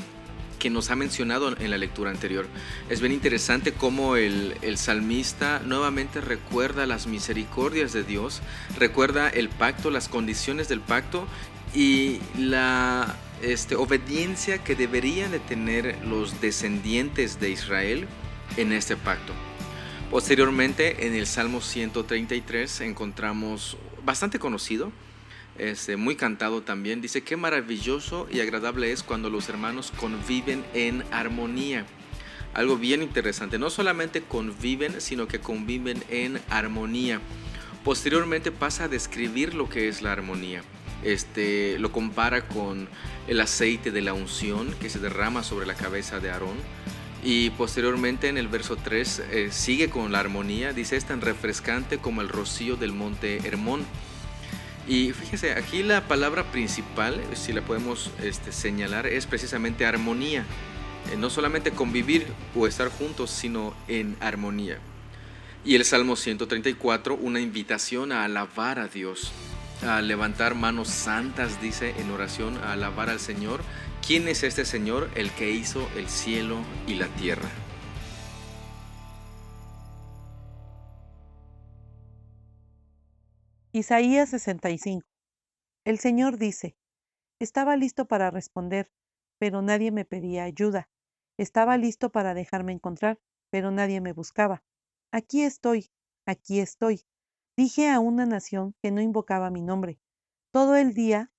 que 0.58 0.70
nos 0.70 0.90
ha 0.90 0.96
mencionado 0.96 1.54
en 1.58 1.70
la 1.70 1.76
lectura 1.76 2.10
anterior. 2.10 2.46
Es 2.88 3.00
bien 3.00 3.12
interesante 3.12 3.72
cómo 3.72 4.14
el, 4.14 4.56
el, 4.62 4.78
salmista 4.78 5.60
nuevamente 5.66 6.20
recuerda 6.20 6.86
las 6.86 7.08
misericordias 7.08 7.92
de 7.92 8.04
Dios, 8.04 8.40
recuerda 8.78 9.28
el 9.28 9.48
pacto, 9.48 9.90
las 9.90 10.08
condiciones 10.08 10.68
del 10.68 10.80
pacto 10.80 11.26
y 11.74 12.20
la 12.38 13.16
este, 13.42 13.74
obediencia 13.74 14.62
que 14.62 14.74
deberían 14.74 15.30
de 15.30 15.40
tener 15.40 15.98
los 16.06 16.40
descendientes 16.40 17.40
de 17.40 17.50
Israel 17.50 18.06
en 18.56 18.72
este 18.72 18.96
pacto. 18.96 19.32
Posteriormente, 20.10 21.06
en 21.06 21.14
el 21.14 21.26
Salmo 21.26 21.60
133 21.60 22.82
encontramos 22.82 23.76
bastante 24.04 24.38
conocido, 24.38 24.92
este, 25.58 25.96
muy 25.96 26.16
cantado 26.16 26.62
también. 26.62 27.00
Dice, 27.00 27.22
qué 27.22 27.36
maravilloso 27.36 28.26
y 28.30 28.40
agradable 28.40 28.92
es 28.92 29.02
cuando 29.02 29.30
los 29.30 29.48
hermanos 29.48 29.92
conviven 29.96 30.64
en 30.74 31.04
armonía. 31.10 31.86
Algo 32.54 32.76
bien 32.76 33.02
interesante, 33.02 33.58
no 33.58 33.70
solamente 33.70 34.22
conviven, 34.22 35.00
sino 35.00 35.26
que 35.26 35.40
conviven 35.40 36.02
en 36.10 36.40
armonía. 36.50 37.20
Posteriormente 37.84 38.52
pasa 38.52 38.84
a 38.84 38.88
describir 38.88 39.54
lo 39.54 39.68
que 39.68 39.88
es 39.88 40.02
la 40.02 40.12
armonía. 40.12 40.62
Este, 41.02 41.78
lo 41.78 41.90
compara 41.90 42.46
con 42.46 42.88
el 43.26 43.40
aceite 43.40 43.90
de 43.90 44.02
la 44.02 44.12
unción 44.12 44.72
que 44.80 44.88
se 44.88 44.98
derrama 44.98 45.42
sobre 45.42 45.66
la 45.66 45.74
cabeza 45.74 46.20
de 46.20 46.30
Aarón 46.30 46.56
y 47.22 47.50
posteriormente 47.50 48.28
en 48.28 48.36
el 48.36 48.48
verso 48.48 48.76
3 48.76 49.22
eh, 49.30 49.48
sigue 49.52 49.88
con 49.90 50.10
la 50.10 50.18
armonía, 50.18 50.72
dice 50.72 50.96
es 50.96 51.04
tan 51.04 51.20
refrescante 51.20 51.98
como 51.98 52.20
el 52.20 52.28
rocío 52.28 52.76
del 52.76 52.92
monte 52.92 53.46
Hermón. 53.46 53.84
Y 54.88 55.12
fíjese, 55.12 55.52
aquí 55.52 55.84
la 55.84 56.08
palabra 56.08 56.50
principal, 56.50 57.20
si 57.34 57.52
la 57.52 57.62
podemos 57.62 58.10
este, 58.20 58.50
señalar, 58.50 59.06
es 59.06 59.26
precisamente 59.26 59.86
armonía. 59.86 60.44
Eh, 61.12 61.16
no 61.16 61.30
solamente 61.30 61.70
convivir 61.70 62.26
o 62.56 62.66
estar 62.66 62.88
juntos, 62.88 63.30
sino 63.30 63.74
en 63.86 64.16
armonía. 64.18 64.78
Y 65.64 65.76
el 65.76 65.84
Salmo 65.84 66.16
134, 66.16 67.14
una 67.14 67.40
invitación 67.40 68.10
a 68.10 68.24
alabar 68.24 68.80
a 68.80 68.88
Dios, 68.88 69.30
a 69.84 70.00
levantar 70.00 70.54
manos 70.54 70.88
santas, 70.88 71.60
dice 71.60 71.94
en 71.98 72.10
oración, 72.10 72.56
a 72.58 72.72
alabar 72.72 73.10
al 73.10 73.20
Señor 73.20 73.62
¿Quién 74.04 74.26
es 74.26 74.42
este 74.42 74.64
Señor, 74.64 75.08
el 75.14 75.30
que 75.30 75.52
hizo 75.52 75.88
el 75.96 76.08
cielo 76.08 76.58
y 76.88 76.94
la 76.94 77.06
tierra? 77.14 77.48
Isaías 83.70 84.30
65. 84.30 85.06
El 85.84 86.00
Señor 86.00 86.36
dice, 86.36 86.74
Estaba 87.38 87.76
listo 87.76 88.06
para 88.06 88.32
responder, 88.32 88.90
pero 89.38 89.62
nadie 89.62 89.92
me 89.92 90.04
pedía 90.04 90.42
ayuda. 90.42 90.88
Estaba 91.38 91.76
listo 91.76 92.10
para 92.10 92.34
dejarme 92.34 92.72
encontrar, 92.72 93.20
pero 93.50 93.70
nadie 93.70 94.00
me 94.00 94.12
buscaba. 94.12 94.64
Aquí 95.12 95.42
estoy, 95.42 95.92
aquí 96.26 96.58
estoy. 96.58 97.04
Dije 97.56 97.90
a 97.90 98.00
una 98.00 98.26
nación 98.26 98.74
que 98.82 98.90
no 98.90 99.00
invocaba 99.00 99.50
mi 99.50 99.62
nombre. 99.62 99.98
Todo 100.52 100.76
el 100.76 100.94
día 100.94 101.30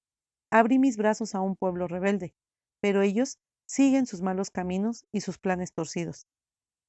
abrí 0.52 0.80
mis 0.80 0.98
brazos 0.98 1.36
a 1.36 1.42
un 1.42 1.56
pueblo 1.56 1.88
rebelde 1.88 2.34
pero 2.84 3.02
ellos 3.02 3.40
siguen 3.66 4.06
sus 4.06 4.22
malos 4.22 4.52
caminos 4.52 5.06
y 5.14 5.22
sus 5.22 5.38
planes 5.38 5.72
torcidos. 5.72 6.28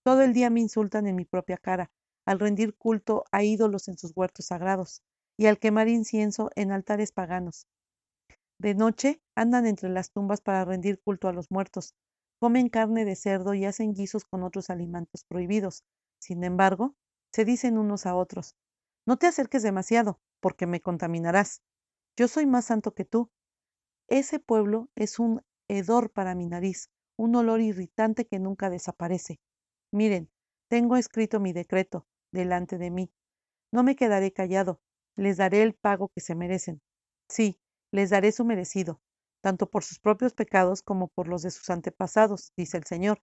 Todo 0.05 0.23
el 0.23 0.33
día 0.33 0.51
me 0.51 0.59
insultan 0.59 1.07
en 1.07 1.15
mi 1.15 1.25
propia 1.25 1.57
cara, 1.57 1.93
al 2.27 2.41
rendir 2.41 2.75
culto 2.75 3.27
a 3.31 3.45
ídolos 3.45 3.87
en 3.87 3.97
sus 3.97 4.11
huertos 4.17 4.47
sagrados, 4.47 5.05
y 5.39 5.47
al 5.47 5.61
quemar 5.61 5.87
incienso 5.87 6.51
en 6.57 6.73
altares 6.73 7.13
paganos. 7.13 7.69
De 8.59 8.75
noche 8.75 9.23
andan 9.37 9.67
entre 9.67 9.89
las 9.89 10.11
tumbas 10.11 10.41
para 10.41 10.65
rendir 10.65 11.01
culto 11.01 11.29
a 11.29 11.33
los 11.33 11.49
muertos, 11.49 11.95
comen 12.41 12.69
carne 12.69 13.05
de 13.05 13.15
cerdo 13.15 13.55
y 13.55 13.65
hacen 13.65 13.95
guisos 13.95 14.25
con 14.25 14.43
otros 14.43 14.69
alimentos 14.71 15.23
prohibidos. 15.23 15.85
Sin 16.21 16.43
embargo, 16.43 16.97
se 17.33 17.45
dicen 17.45 17.79
unos 17.79 18.05
a 18.05 18.17
otros, 18.17 18.57
no 19.07 19.17
te 19.17 19.27
acerques 19.27 19.63
demasiado, 19.63 20.21
porque 20.41 20.67
me 20.67 20.81
contaminarás. 20.81 21.63
Yo 22.17 22.29
soy 22.29 22.47
más 22.47 22.67
santo 22.67 22.95
que 22.95 23.05
tú. 23.05 23.31
Ese 24.09 24.39
pueblo 24.39 24.89
es 24.95 25.19
un 25.19 25.43
hedor 25.69 26.11
para 26.11 26.35
mi 26.35 26.47
nariz, 26.47 26.91
un 27.17 27.35
olor 27.37 27.61
irritante 27.61 28.27
que 28.27 28.39
nunca 28.39 28.71
desaparece. 28.71 29.41
Miren, 29.93 30.31
tengo 30.69 30.97
escrito 30.97 31.41
mi 31.41 31.53
decreto 31.53 32.07
delante 32.33 32.79
de 32.79 32.91
mí. 32.91 33.11
No 33.73 33.83
me 33.83 33.97
quedaré 33.97 34.33
callado, 34.33 34.81
les 35.17 35.37
daré 35.37 35.63
el 35.63 35.75
pago 35.75 36.09
que 36.09 36.21
se 36.21 36.35
merecen. 36.35 36.81
Sí, 37.29 37.59
les 37.93 38.11
daré 38.11 38.33
su 38.33 38.45
merecido, 38.45 39.01
tanto 39.41 39.69
por 39.71 39.85
sus 39.85 39.99
propios 39.99 40.35
pecados 40.35 40.83
como 40.83 41.09
por 41.09 41.29
los 41.29 41.43
de 41.43 41.51
sus 41.51 41.71
antepasados, 41.71 42.53
dice 42.57 42.77
el 42.77 42.85
Señor. 42.85 43.23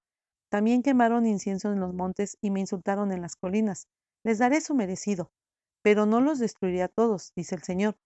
También 0.50 0.84
quemaron 0.84 1.26
incienso 1.26 1.72
en 1.72 1.80
los 1.80 1.94
montes 1.94 2.38
y 2.42 2.52
me 2.52 2.60
insultaron 2.60 3.12
en 3.12 3.22
las 3.22 3.36
colinas. 3.36 3.88
Les 4.24 4.40
daré 4.40 4.62
su 4.62 4.76
merecido, 4.76 5.32
pero 5.82 6.06
no 6.06 6.22
los 6.22 6.40
destruiré 6.40 6.84
a 6.84 6.88
todos, 6.88 7.34
dice 7.36 7.56
el 7.56 7.64
Señor, 7.64 7.98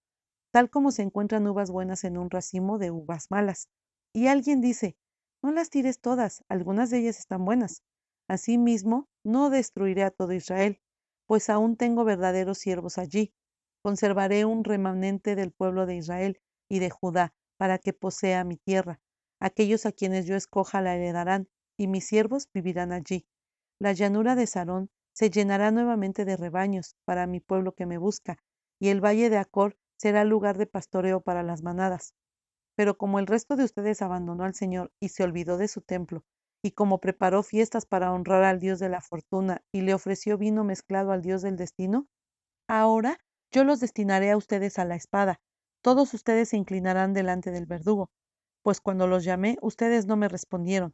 tal 0.51 0.69
como 0.69 0.91
se 0.91 1.01
encuentran 1.01 1.47
uvas 1.47 1.69
buenas 1.71 2.03
en 2.03 2.17
un 2.17 2.29
racimo 2.29 2.77
de 2.77 2.91
uvas 2.91 3.29
malas. 3.29 3.69
Y 4.13 4.27
alguien 4.27 4.61
dice, 4.61 4.97
no 5.43 5.51
las 5.51 5.69
tires 5.69 5.99
todas, 5.99 6.43
algunas 6.47 6.89
de 6.89 6.99
ellas 6.99 7.19
están 7.19 7.43
buenas. 7.45 7.83
Asimismo, 8.27 9.09
no 9.23 9.49
destruiré 9.49 10.03
a 10.03 10.11
todo 10.11 10.33
Israel, 10.33 10.81
pues 11.27 11.49
aún 11.49 11.75
tengo 11.75 12.03
verdaderos 12.03 12.57
siervos 12.57 12.97
allí. 12.97 13.33
Conservaré 13.83 14.45
un 14.45 14.63
remanente 14.63 15.35
del 15.35 15.51
pueblo 15.51 15.85
de 15.85 15.97
Israel 15.97 16.41
y 16.69 16.79
de 16.79 16.89
Judá, 16.89 17.33
para 17.57 17.77
que 17.77 17.93
posea 17.93 18.43
mi 18.43 18.57
tierra. 18.57 18.99
Aquellos 19.39 19.85
a 19.85 19.91
quienes 19.91 20.25
yo 20.25 20.35
escoja 20.35 20.81
la 20.81 20.95
heredarán, 20.95 21.49
y 21.77 21.87
mis 21.87 22.07
siervos 22.07 22.49
vivirán 22.53 22.91
allí. 22.91 23.27
La 23.79 23.91
llanura 23.91 24.35
de 24.35 24.47
Sarón 24.47 24.89
se 25.15 25.29
llenará 25.29 25.71
nuevamente 25.71 26.25
de 26.25 26.35
rebaños 26.35 26.95
para 27.05 27.25
mi 27.25 27.39
pueblo 27.39 27.73
que 27.73 27.85
me 27.85 27.97
busca, 27.97 28.37
y 28.79 28.89
el 28.89 29.03
valle 29.03 29.29
de 29.29 29.37
Acor 29.37 29.77
será 29.97 30.25
lugar 30.25 30.57
de 30.57 30.67
pastoreo 30.67 31.21
para 31.21 31.41
las 31.41 31.63
manadas. 31.63 32.13
Pero 32.75 32.97
como 32.97 33.19
el 33.19 33.27
resto 33.27 33.55
de 33.55 33.63
ustedes 33.63 34.01
abandonó 34.01 34.43
al 34.43 34.55
Señor 34.55 34.91
y 34.99 35.09
se 35.09 35.23
olvidó 35.23 35.57
de 35.57 35.69
su 35.69 35.81
templo, 35.81 36.25
y 36.61 36.71
como 36.71 36.99
preparó 36.99 37.43
fiestas 37.43 37.85
para 37.85 38.11
honrar 38.11 38.43
al 38.43 38.59
Dios 38.59 38.79
de 38.79 38.89
la 38.89 38.99
fortuna 38.99 39.61
y 39.71 39.81
le 39.81 39.93
ofreció 39.93 40.37
vino 40.37 40.65
mezclado 40.65 41.13
al 41.13 41.21
Dios 41.21 41.41
del 41.41 41.55
destino, 41.55 42.07
ahora 42.67 43.17
yo 43.51 43.63
los 43.63 43.79
destinaré 43.79 44.31
a 44.31 44.37
ustedes 44.37 44.79
a 44.79 44.85
la 44.85 44.95
espada. 44.95 45.39
Todos 45.81 46.13
ustedes 46.13 46.49
se 46.49 46.57
inclinarán 46.57 47.13
delante 47.13 47.51
del 47.51 47.67
verdugo, 47.67 48.09
pues 48.63 48.81
cuando 48.81 49.07
los 49.07 49.23
llamé, 49.23 49.57
ustedes 49.61 50.07
no 50.07 50.17
me 50.17 50.27
respondieron. 50.27 50.93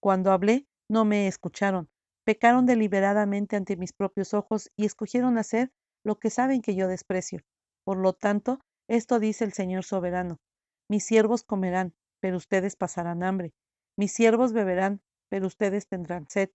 Cuando 0.00 0.32
hablé, 0.32 0.66
no 0.88 1.04
me 1.04 1.26
escucharon. 1.26 1.90
Pecaron 2.30 2.64
deliberadamente 2.64 3.56
ante 3.56 3.76
mis 3.76 3.92
propios 3.92 4.34
ojos 4.34 4.70
y 4.76 4.84
escogieron 4.84 5.36
hacer 5.36 5.72
lo 6.04 6.20
que 6.20 6.30
saben 6.30 6.62
que 6.62 6.76
yo 6.76 6.86
desprecio. 6.86 7.40
Por 7.82 7.96
lo 7.96 8.12
tanto, 8.12 8.60
esto 8.86 9.18
dice 9.18 9.42
el 9.42 9.52
Señor 9.52 9.82
soberano. 9.82 10.38
Mis 10.88 11.02
siervos 11.02 11.42
comerán, 11.42 11.92
pero 12.20 12.36
ustedes 12.36 12.76
pasarán 12.76 13.24
hambre. 13.24 13.52
Mis 13.96 14.12
siervos 14.12 14.52
beberán, 14.52 15.02
pero 15.28 15.48
ustedes 15.48 15.88
tendrán 15.88 16.28
sed. 16.28 16.50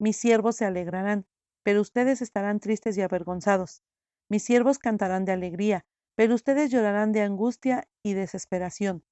Mis 0.00 0.16
siervos 0.16 0.56
se 0.56 0.64
alegrarán, 0.64 1.24
pero 1.62 1.82
ustedes 1.82 2.20
estarán 2.20 2.58
tristes 2.58 2.98
y 2.98 3.02
avergonzados. 3.02 3.84
Mis 4.28 4.42
siervos 4.42 4.80
cantarán 4.80 5.24
de 5.24 5.30
alegría, 5.30 5.86
pero 6.16 6.34
ustedes 6.34 6.72
llorarán 6.72 7.12
de 7.12 7.20
angustia 7.20 7.86
y 8.02 8.14
desesperación. 8.14 9.04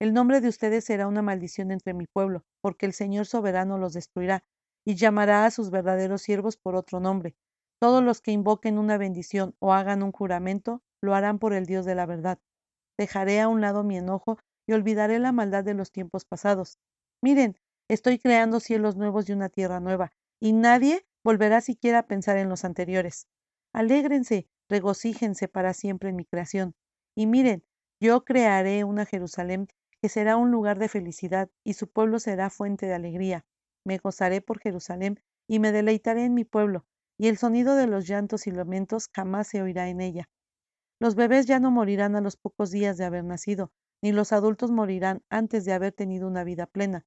El 0.00 0.14
nombre 0.14 0.40
de 0.40 0.48
ustedes 0.48 0.86
será 0.86 1.06
una 1.06 1.20
maldición 1.20 1.70
entre 1.70 1.92
mi 1.92 2.06
pueblo, 2.06 2.46
porque 2.62 2.86
el 2.86 2.94
Señor 2.94 3.26
soberano 3.26 3.76
los 3.76 3.92
destruirá, 3.92 4.42
y 4.84 4.94
llamará 4.94 5.44
a 5.44 5.50
sus 5.50 5.70
verdaderos 5.70 6.22
siervos 6.22 6.56
por 6.56 6.74
otro 6.74 7.00
nombre. 7.00 7.34
Todos 7.80 8.02
los 8.02 8.20
que 8.20 8.32
invoquen 8.32 8.78
una 8.78 8.98
bendición 8.98 9.54
o 9.58 9.72
hagan 9.72 10.02
un 10.02 10.12
juramento, 10.12 10.82
lo 11.02 11.14
harán 11.14 11.38
por 11.38 11.54
el 11.54 11.66
Dios 11.66 11.86
de 11.86 11.94
la 11.94 12.06
verdad. 12.06 12.38
Dejaré 12.98 13.40
a 13.40 13.48
un 13.48 13.60
lado 13.60 13.84
mi 13.84 13.96
enojo 13.96 14.38
y 14.66 14.72
olvidaré 14.72 15.18
la 15.18 15.32
maldad 15.32 15.64
de 15.64 15.74
los 15.74 15.90
tiempos 15.90 16.24
pasados. 16.24 16.78
Miren, 17.22 17.56
estoy 17.88 18.18
creando 18.18 18.60
cielos 18.60 18.96
nuevos 18.96 19.28
y 19.28 19.32
una 19.32 19.48
tierra 19.48 19.80
nueva, 19.80 20.12
y 20.40 20.52
nadie 20.52 21.06
volverá 21.24 21.60
siquiera 21.60 22.00
a 22.00 22.06
pensar 22.06 22.36
en 22.36 22.48
los 22.48 22.64
anteriores. 22.64 23.26
Alégrense, 23.72 24.48
regocíjense 24.68 25.48
para 25.48 25.74
siempre 25.74 26.10
en 26.10 26.16
mi 26.16 26.24
creación. 26.24 26.74
Y 27.16 27.26
miren, 27.26 27.64
yo 28.00 28.24
crearé 28.24 28.84
una 28.84 29.06
Jerusalén 29.06 29.68
que 30.00 30.08
será 30.08 30.36
un 30.36 30.50
lugar 30.50 30.78
de 30.78 30.88
felicidad, 30.88 31.50
y 31.64 31.74
su 31.74 31.88
pueblo 31.90 32.18
será 32.18 32.48
fuente 32.48 32.86
de 32.86 32.94
alegría. 32.94 33.44
Me 33.84 33.98
gozaré 33.98 34.40
por 34.40 34.60
Jerusalén 34.60 35.20
y 35.48 35.58
me 35.58 35.72
deleitaré 35.72 36.24
en 36.24 36.34
mi 36.34 36.44
pueblo, 36.44 36.84
y 37.18 37.28
el 37.28 37.38
sonido 37.38 37.76
de 37.76 37.86
los 37.86 38.06
llantos 38.06 38.46
y 38.46 38.50
lamentos 38.50 39.08
jamás 39.14 39.48
se 39.48 39.62
oirá 39.62 39.88
en 39.88 40.00
ella. 40.00 40.28
Los 41.00 41.14
bebés 41.14 41.46
ya 41.46 41.60
no 41.60 41.70
morirán 41.70 42.14
a 42.16 42.20
los 42.20 42.36
pocos 42.36 42.70
días 42.70 42.96
de 42.98 43.04
haber 43.04 43.24
nacido, 43.24 43.72
ni 44.02 44.12
los 44.12 44.32
adultos 44.32 44.70
morirán 44.70 45.22
antes 45.30 45.64
de 45.64 45.72
haber 45.72 45.92
tenido 45.92 46.28
una 46.28 46.44
vida 46.44 46.66
plena. 46.66 47.04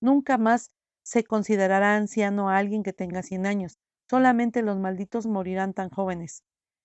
Nunca 0.00 0.38
más 0.38 0.70
se 1.04 1.24
considerará 1.24 1.96
anciano 1.96 2.48
a 2.48 2.56
alguien 2.56 2.82
que 2.82 2.92
tenga 2.92 3.22
cien 3.22 3.46
años, 3.46 3.78
solamente 4.10 4.62
los 4.62 4.78
malditos 4.78 5.26
morirán 5.26 5.74
tan 5.74 5.90
jóvenes. 5.90 6.42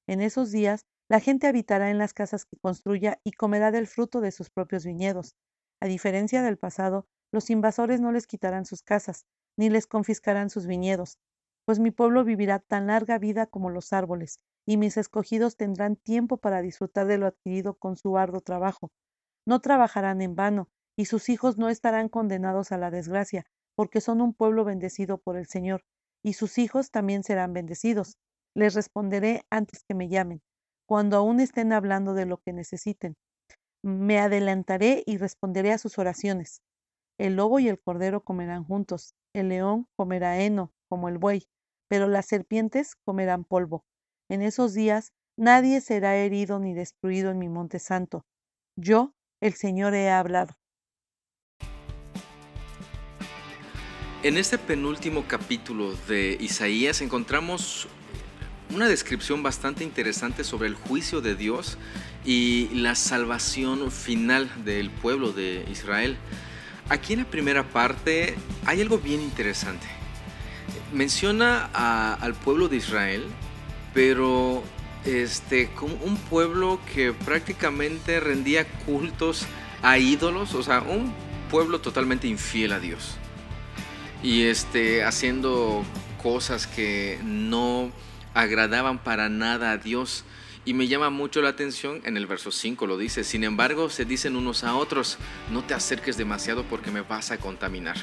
En 0.08 0.22
esos 0.22 0.51
días, 0.51 0.86
la 1.10 1.19
gente 1.19 1.48
habitará 1.48 1.89
en 1.89 1.98
las 1.98 2.13
casas 2.13 2.46
que 2.46 2.58
construya 2.58 3.19
y 3.24 3.31
comerá 3.31 3.72
del 3.72 3.88
fruto 3.88 4.22
de 4.22 4.31
sus 4.31 4.50
propios 4.50 4.86
viñedos. 4.86 5.36
A 5.81 5.88
diferencia 5.88 6.43
del 6.43 6.58
pasado, 6.58 7.08
Los 7.32 7.50
invasores 7.50 8.02
no 8.02 8.12
les 8.12 8.28
quitarán 8.28 8.66
sus 8.66 8.82
casas, 8.82 9.26
ni 9.58 9.70
les 9.70 9.88
confiscarán 9.88 10.50
sus 10.50 10.66
viñedos, 10.66 11.18
pues 11.66 11.78
mi 11.78 11.92
pueblo 11.92 12.24
vivirá 12.24 12.58
tan 12.58 12.88
larga 12.88 13.20
vida 13.20 13.46
como 13.46 13.70
los 13.70 13.94
árboles, 13.94 14.40
y 14.66 14.78
mis 14.78 14.98
escogidos 14.98 15.56
tendrán 15.56 15.96
tiempo 15.96 16.38
para 16.38 16.62
disfrutar 16.62 17.06
de 17.06 17.20
lo 17.20 17.28
adquirido 17.28 17.76
con 17.76 17.96
su 17.96 18.18
arduo 18.18 18.42
trabajo. 18.42 18.90
No 19.46 19.60
trabajarán 19.60 20.22
en 20.22 20.36
vano, 20.36 20.70
y 20.96 21.06
sus 21.06 21.30
hijos 21.30 21.58
no 21.58 21.70
estarán 21.70 22.10
condenados 22.10 22.72
a 22.72 22.78
la 22.78 22.90
desgracia, 22.90 23.46
porque 23.76 24.02
son 24.02 24.20
un 24.22 24.34
pueblo 24.34 24.66
bendecido 24.66 25.20
por 25.20 25.38
el 25.38 25.46
Señor, 25.46 25.84
y 26.24 26.34
sus 26.34 26.58
hijos 26.58 26.90
también 26.90 27.24
serán 27.24 27.54
bendecidos. 27.54 28.18
Les 28.56 28.74
responderé 28.74 29.44
antes 29.50 29.84
que 29.84 29.94
me 29.94 30.10
llamen, 30.10 30.42
cuando 30.88 31.18
aún 31.18 31.40
estén 31.40 31.72
hablando 31.72 32.16
de 32.16 32.26
lo 32.26 32.38
que 32.38 32.52
necesiten. 32.52 33.16
Me 33.84 34.20
adelantaré 34.20 35.04
y 35.06 35.18
responderé 35.18 35.72
a 35.72 35.78
sus 35.78 36.00
oraciones. 36.00 36.62
El 37.20 37.36
lobo 37.36 37.60
y 37.60 37.68
el 37.68 37.78
cordero 37.78 38.24
comerán 38.24 38.64
juntos, 38.64 39.14
el 39.34 39.50
león 39.50 39.90
comerá 39.98 40.40
heno, 40.40 40.72
como 40.88 41.10
el 41.10 41.18
buey, 41.18 41.50
pero 41.90 42.08
las 42.08 42.26
serpientes 42.28 42.96
comerán 43.04 43.44
polvo. 43.44 43.84
En 44.30 44.42
esos 44.42 44.74
días 44.74 45.12
nadie 45.38 45.82
será 45.82 46.16
herido 46.16 46.60
ni 46.60 46.74
destruido 46.74 47.30
en 47.30 47.38
mi 47.38 47.50
monte 47.50 47.80
santo. 47.80 48.26
Yo, 48.78 49.14
el 49.42 49.54
Señor, 49.54 49.96
he 49.96 50.10
hablado. 50.10 50.56
En 54.24 54.38
este 54.38 54.58
penúltimo 54.58 55.26
capítulo 55.28 55.94
de 56.08 56.38
Isaías 56.40 57.02
encontramos 57.02 57.90
una 58.74 58.88
descripción 58.88 59.44
bastante 59.44 59.84
interesante 59.84 60.46
sobre 60.46 60.70
el 60.70 60.76
juicio 60.76 61.20
de 61.20 61.36
Dios 61.36 61.78
y 62.24 62.70
la 62.70 62.96
salvación 62.96 63.92
final 63.92 64.50
del 64.64 64.90
pueblo 64.90 65.34
de 65.34 65.66
Israel. 65.70 66.18
Aquí 66.89 67.13
en 67.13 67.19
la 67.19 67.25
primera 67.25 67.63
parte 67.63 68.36
hay 68.65 68.81
algo 68.81 68.98
bien 68.98 69.22
interesante. 69.22 69.86
Menciona 70.91 71.65
al 72.15 72.34
pueblo 72.34 72.67
de 72.67 72.77
Israel, 72.77 73.27
pero 73.93 74.63
este, 75.05 75.69
como 75.69 75.93
un 75.96 76.17
pueblo 76.17 76.79
que 76.93 77.13
prácticamente 77.13 78.19
rendía 78.19 78.65
cultos 78.86 79.46
a 79.84 79.98
ídolos, 80.00 80.55
o 80.55 80.63
sea, 80.63 80.81
un 80.81 81.13
pueblo 81.51 81.79
totalmente 81.79 82.27
infiel 82.27 82.74
a 82.74 82.79
Dios. 82.79 83.17
Y 84.24 84.43
este, 84.43 85.03
haciendo 85.03 85.84
cosas 86.22 86.67
que 86.67 87.19
no 87.24 87.91
agradaban 88.34 88.98
para 89.00 89.29
nada 89.29 89.72
a 89.72 89.77
Dios. 89.77 90.25
Y 90.70 90.76
me 90.76 90.88
llama 90.88 91.10
mucho 91.10 91.42
la 91.42 91.50
atención, 91.50 92.00
en 92.06 92.16
el 92.16 92.28
verso 92.28 92.52
5 92.52 92.86
lo 92.86 93.00
dice, 93.00 93.24
sin 93.24 93.44
embargo 93.44 93.90
se 93.90 94.06
dicen 94.06 94.36
unos 94.36 94.64
a 94.64 94.76
otros, 94.76 95.18
no 95.52 95.64
te 95.64 95.74
acerques 95.74 96.16
demasiado 96.16 96.64
porque 96.64 96.92
me 96.92 97.02
vas 97.02 97.32
a 97.32 97.40
contaminar. 97.40 97.98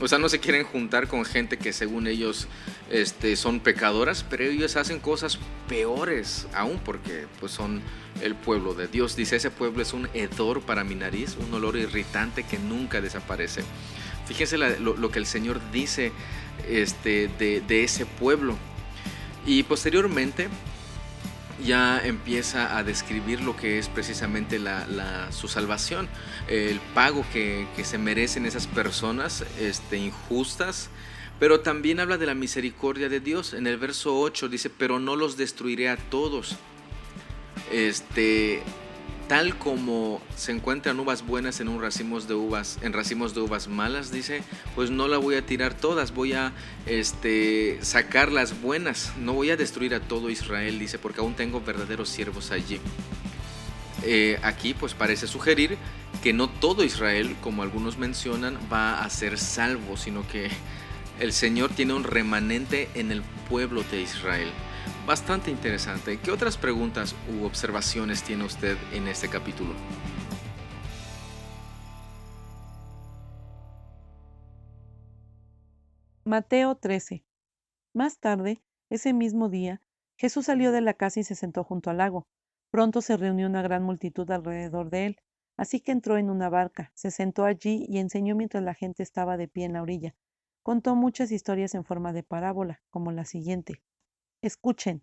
O 0.00 0.06
sea, 0.06 0.18
no 0.18 0.28
se 0.28 0.38
quieren 0.38 0.62
juntar 0.62 1.08
con 1.08 1.24
gente 1.24 1.56
que 1.58 1.72
según 1.72 2.06
ellos 2.06 2.46
este, 2.88 3.34
son 3.34 3.58
pecadoras, 3.58 4.24
pero 4.30 4.44
ellos 4.44 4.76
hacen 4.76 5.00
cosas 5.00 5.40
peores 5.68 6.46
aún 6.54 6.78
porque 6.84 7.26
pues, 7.40 7.50
son 7.50 7.82
el 8.22 8.36
pueblo 8.36 8.74
de 8.74 8.86
Dios. 8.86 9.16
Dice, 9.16 9.34
ese 9.34 9.50
pueblo 9.50 9.82
es 9.82 9.92
un 9.92 10.08
hedor 10.14 10.60
para 10.60 10.84
mi 10.84 10.94
nariz, 10.94 11.36
un 11.36 11.52
olor 11.52 11.76
irritante 11.76 12.44
que 12.44 12.60
nunca 12.60 13.00
desaparece. 13.00 13.64
Fíjense 14.26 14.56
lo, 14.56 15.10
que 15.10 15.18
el 15.18 15.26
Señor 15.26 15.60
dice 15.72 16.12
este, 16.68 17.28
de, 17.40 17.60
de 17.60 17.82
ese 17.82 18.06
pueblo. 18.06 18.56
Y 19.46 19.64
posteriormente 19.64 20.48
ya 21.62 22.00
empieza 22.04 22.76
a 22.76 22.82
describir 22.82 23.40
lo 23.40 23.56
que 23.56 23.78
es 23.78 23.88
precisamente 23.88 24.58
la, 24.58 25.30
su 25.30 25.48
salvación, 25.48 26.08
el 26.48 26.80
pago 26.94 27.24
que, 27.32 27.66
se 27.84 27.98
merecen 27.98 28.46
esas 28.46 28.66
personas 28.66 29.44
este, 29.60 29.98
injustas, 29.98 30.90
pero 31.38 31.60
también 31.60 32.00
habla 32.00 32.16
de 32.16 32.26
la 32.26 32.34
misericordia 32.34 33.08
de 33.08 33.20
Dios. 33.20 33.54
En 33.54 33.66
el 33.66 33.76
verso 33.76 34.18
8 34.18 34.48
dice, 34.48 34.70
pero 34.70 34.98
no 34.98 35.16
los 35.16 35.36
destruiré 35.36 35.88
a 35.88 35.96
todos. 35.96 36.56
Este, 37.72 38.62
tal 39.28 39.56
como 39.56 40.20
se 40.36 40.52
encuentran 40.52 40.98
uvas 41.00 41.26
buenas 41.26 41.60
en 41.60 41.68
un 41.68 41.80
racimos 41.80 42.28
de 42.28 42.34
uvas, 42.34 42.78
en 42.82 42.92
racimos 42.92 43.34
de 43.34 43.40
uvas 43.40 43.68
malas, 43.68 44.10
dice, 44.10 44.42
pues 44.74 44.90
no 44.90 45.08
la 45.08 45.18
voy 45.18 45.36
a 45.36 45.46
tirar 45.46 45.74
todas, 45.74 46.12
voy 46.12 46.34
a 46.34 46.52
este, 46.86 47.78
sacar 47.82 48.32
las 48.32 48.60
buenas, 48.60 49.12
no 49.18 49.32
voy 49.32 49.50
a 49.50 49.56
destruir 49.56 49.94
a 49.94 50.00
todo 50.00 50.30
Israel, 50.30 50.78
dice, 50.78 50.98
porque 50.98 51.20
aún 51.20 51.34
tengo 51.34 51.60
verdaderos 51.60 52.08
siervos 52.08 52.50
allí. 52.50 52.80
Eh, 54.02 54.38
aquí 54.42 54.74
pues 54.74 54.92
parece 54.92 55.26
sugerir 55.26 55.78
que 56.22 56.32
no 56.32 56.48
todo 56.48 56.84
Israel, 56.84 57.36
como 57.40 57.62
algunos 57.62 57.96
mencionan, 57.96 58.58
va 58.72 59.02
a 59.02 59.10
ser 59.10 59.38
salvo, 59.38 59.96
sino 59.96 60.26
que 60.28 60.50
el 61.20 61.32
Señor 61.32 61.70
tiene 61.70 61.94
un 61.94 62.04
remanente 62.04 62.90
en 62.94 63.12
el 63.12 63.22
pueblo 63.48 63.82
de 63.90 64.02
Israel 64.02 64.50
bastante 65.06 65.50
interesante. 65.50 66.18
¿Qué 66.18 66.30
otras 66.30 66.56
preguntas 66.56 67.14
u 67.32 67.44
observaciones 67.44 68.22
tiene 68.22 68.44
usted 68.44 68.76
en 68.92 69.08
este 69.08 69.28
capítulo? 69.28 69.74
Mateo 76.24 76.74
13. 76.74 77.24
Más 77.92 78.18
tarde, 78.18 78.62
ese 78.88 79.12
mismo 79.12 79.50
día, 79.50 79.82
Jesús 80.16 80.46
salió 80.46 80.72
de 80.72 80.80
la 80.80 80.94
casa 80.94 81.20
y 81.20 81.24
se 81.24 81.34
sentó 81.34 81.64
junto 81.64 81.90
al 81.90 81.98
lago. 81.98 82.26
Pronto 82.70 83.02
se 83.02 83.16
reunió 83.16 83.46
una 83.46 83.62
gran 83.62 83.82
multitud 83.82 84.30
alrededor 84.30 84.90
de 84.90 85.06
él, 85.06 85.16
así 85.56 85.80
que 85.80 85.92
entró 85.92 86.16
en 86.16 86.30
una 86.30 86.48
barca, 86.48 86.90
se 86.94 87.10
sentó 87.10 87.44
allí 87.44 87.84
y 87.88 87.98
enseñó 87.98 88.34
mientras 88.34 88.64
la 88.64 88.74
gente 88.74 89.02
estaba 89.02 89.36
de 89.36 89.48
pie 89.48 89.66
en 89.66 89.74
la 89.74 89.82
orilla. 89.82 90.14
Contó 90.62 90.96
muchas 90.96 91.30
historias 91.30 91.74
en 91.74 91.84
forma 91.84 92.12
de 92.12 92.22
parábola, 92.22 92.80
como 92.88 93.12
la 93.12 93.26
siguiente. 93.26 93.82
Escuchen. 94.44 95.02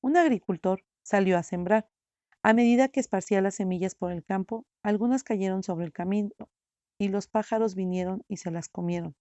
Un 0.00 0.16
agricultor 0.16 0.84
salió 1.02 1.36
a 1.36 1.42
sembrar. 1.42 1.90
A 2.44 2.52
medida 2.52 2.86
que 2.86 3.00
esparcía 3.00 3.40
las 3.40 3.56
semillas 3.56 3.96
por 3.96 4.12
el 4.12 4.22
campo, 4.22 4.66
algunas 4.84 5.24
cayeron 5.24 5.64
sobre 5.64 5.84
el 5.84 5.92
camino 5.92 6.30
y 6.96 7.08
los 7.08 7.26
pájaros 7.26 7.74
vinieron 7.74 8.22
y 8.28 8.36
se 8.36 8.52
las 8.52 8.68
comieron. 8.68 9.16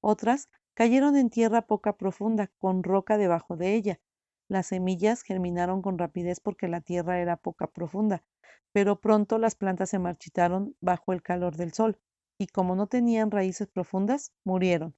Otras 0.00 0.48
cayeron 0.72 1.14
en 1.14 1.28
tierra 1.28 1.66
poca 1.66 1.98
profunda, 1.98 2.50
con 2.56 2.82
roca 2.82 3.18
debajo 3.18 3.58
de 3.58 3.74
ella. 3.74 4.00
Las 4.48 4.68
semillas 4.68 5.20
germinaron 5.20 5.82
con 5.82 5.98
rapidez 5.98 6.40
porque 6.40 6.66
la 6.66 6.80
tierra 6.80 7.20
era 7.20 7.36
poca 7.36 7.66
profunda, 7.66 8.24
pero 8.72 8.98
pronto 8.98 9.36
las 9.36 9.56
plantas 9.56 9.90
se 9.90 9.98
marchitaron 9.98 10.74
bajo 10.80 11.12
el 11.12 11.20
calor 11.20 11.54
del 11.56 11.74
sol, 11.74 12.00
y 12.38 12.46
como 12.46 12.74
no 12.74 12.86
tenían 12.86 13.30
raíces 13.30 13.68
profundas, 13.68 14.32
murieron. 14.42 14.94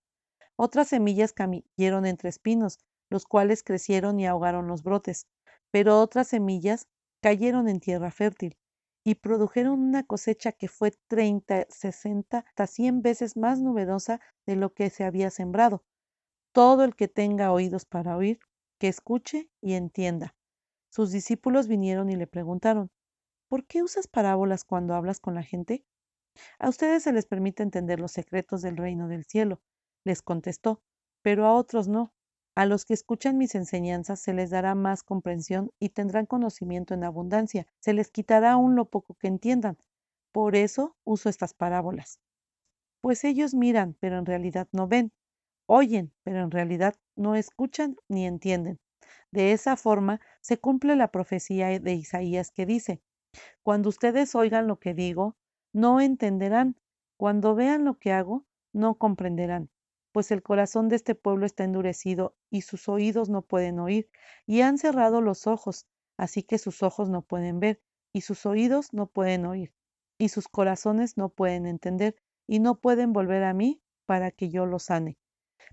Otras 0.54 0.86
semillas 0.86 1.32
cayeron 1.32 2.06
entre 2.06 2.28
espinos, 2.28 2.78
los 3.10 3.26
cuales 3.26 3.62
crecieron 3.62 4.20
y 4.20 4.26
ahogaron 4.26 4.66
los 4.66 4.82
brotes, 4.82 5.26
pero 5.70 6.00
otras 6.00 6.28
semillas 6.28 6.86
cayeron 7.22 7.68
en 7.68 7.80
tierra 7.80 8.10
fértil 8.10 8.56
y 9.04 9.14
produjeron 9.16 9.80
una 9.80 10.02
cosecha 10.02 10.52
que 10.52 10.68
fue 10.68 10.92
30, 11.08 11.66
60, 11.70 12.38
hasta 12.38 12.66
100 12.66 13.02
veces 13.02 13.36
más 13.36 13.60
numerosa 13.60 14.20
de 14.46 14.56
lo 14.56 14.74
que 14.74 14.90
se 14.90 15.04
había 15.04 15.30
sembrado. 15.30 15.82
Todo 16.52 16.84
el 16.84 16.94
que 16.94 17.08
tenga 17.08 17.52
oídos 17.52 17.84
para 17.86 18.16
oír, 18.16 18.38
que 18.78 18.88
escuche 18.88 19.48
y 19.60 19.74
entienda. 19.74 20.34
Sus 20.90 21.10
discípulos 21.10 21.68
vinieron 21.68 22.10
y 22.10 22.16
le 22.16 22.26
preguntaron, 22.26 22.90
¿por 23.48 23.66
qué 23.66 23.82
usas 23.82 24.08
parábolas 24.08 24.64
cuando 24.64 24.94
hablas 24.94 25.20
con 25.20 25.34
la 25.34 25.42
gente? 25.42 25.84
A 26.58 26.68
ustedes 26.68 27.02
se 27.02 27.12
les 27.12 27.26
permite 27.26 27.62
entender 27.62 28.00
los 28.00 28.12
secretos 28.12 28.62
del 28.62 28.76
reino 28.76 29.08
del 29.08 29.24
cielo, 29.24 29.60
les 30.04 30.22
contestó, 30.22 30.82
pero 31.22 31.46
a 31.46 31.54
otros 31.54 31.88
no, 31.88 32.12
a 32.58 32.66
los 32.66 32.84
que 32.84 32.92
escuchan 32.92 33.38
mis 33.38 33.54
enseñanzas 33.54 34.18
se 34.18 34.34
les 34.34 34.50
dará 34.50 34.74
más 34.74 35.04
comprensión 35.04 35.70
y 35.78 35.90
tendrán 35.90 36.26
conocimiento 36.26 36.92
en 36.92 37.04
abundancia. 37.04 37.68
Se 37.78 37.92
les 37.92 38.10
quitará 38.10 38.50
aún 38.50 38.74
lo 38.74 38.86
poco 38.86 39.14
que 39.14 39.28
entiendan. 39.28 39.78
Por 40.32 40.56
eso 40.56 40.96
uso 41.04 41.28
estas 41.28 41.54
parábolas. 41.54 42.18
Pues 43.00 43.22
ellos 43.22 43.54
miran, 43.54 43.94
pero 44.00 44.18
en 44.18 44.26
realidad 44.26 44.66
no 44.72 44.88
ven. 44.88 45.12
Oyen, 45.66 46.12
pero 46.24 46.40
en 46.40 46.50
realidad 46.50 46.96
no 47.14 47.36
escuchan 47.36 47.94
ni 48.08 48.26
entienden. 48.26 48.80
De 49.30 49.52
esa 49.52 49.76
forma 49.76 50.20
se 50.40 50.58
cumple 50.58 50.96
la 50.96 51.12
profecía 51.12 51.78
de 51.78 51.94
Isaías 51.94 52.50
que 52.50 52.66
dice, 52.66 53.00
Cuando 53.62 53.88
ustedes 53.88 54.34
oigan 54.34 54.66
lo 54.66 54.80
que 54.80 54.94
digo, 54.94 55.36
no 55.72 56.00
entenderán. 56.00 56.74
Cuando 57.16 57.54
vean 57.54 57.84
lo 57.84 58.00
que 58.00 58.10
hago, 58.10 58.44
no 58.72 58.96
comprenderán 58.96 59.70
pues 60.12 60.30
el 60.30 60.42
corazón 60.42 60.88
de 60.88 60.96
este 60.96 61.14
pueblo 61.14 61.46
está 61.46 61.64
endurecido 61.64 62.34
y 62.50 62.62
sus 62.62 62.88
oídos 62.88 63.28
no 63.28 63.42
pueden 63.42 63.78
oír, 63.78 64.08
y 64.46 64.62
han 64.62 64.78
cerrado 64.78 65.20
los 65.20 65.46
ojos, 65.46 65.86
así 66.16 66.42
que 66.42 66.58
sus 66.58 66.82
ojos 66.82 67.08
no 67.08 67.22
pueden 67.22 67.60
ver, 67.60 67.80
y 68.12 68.22
sus 68.22 68.46
oídos 68.46 68.92
no 68.92 69.06
pueden 69.06 69.46
oír, 69.46 69.72
y 70.18 70.30
sus 70.30 70.48
corazones 70.48 71.16
no 71.16 71.28
pueden 71.28 71.66
entender, 71.66 72.16
y 72.46 72.60
no 72.60 72.80
pueden 72.80 73.12
volver 73.12 73.44
a 73.44 73.54
mí 73.54 73.80
para 74.06 74.30
que 74.30 74.48
yo 74.48 74.66
los 74.66 74.84
sane. 74.84 75.18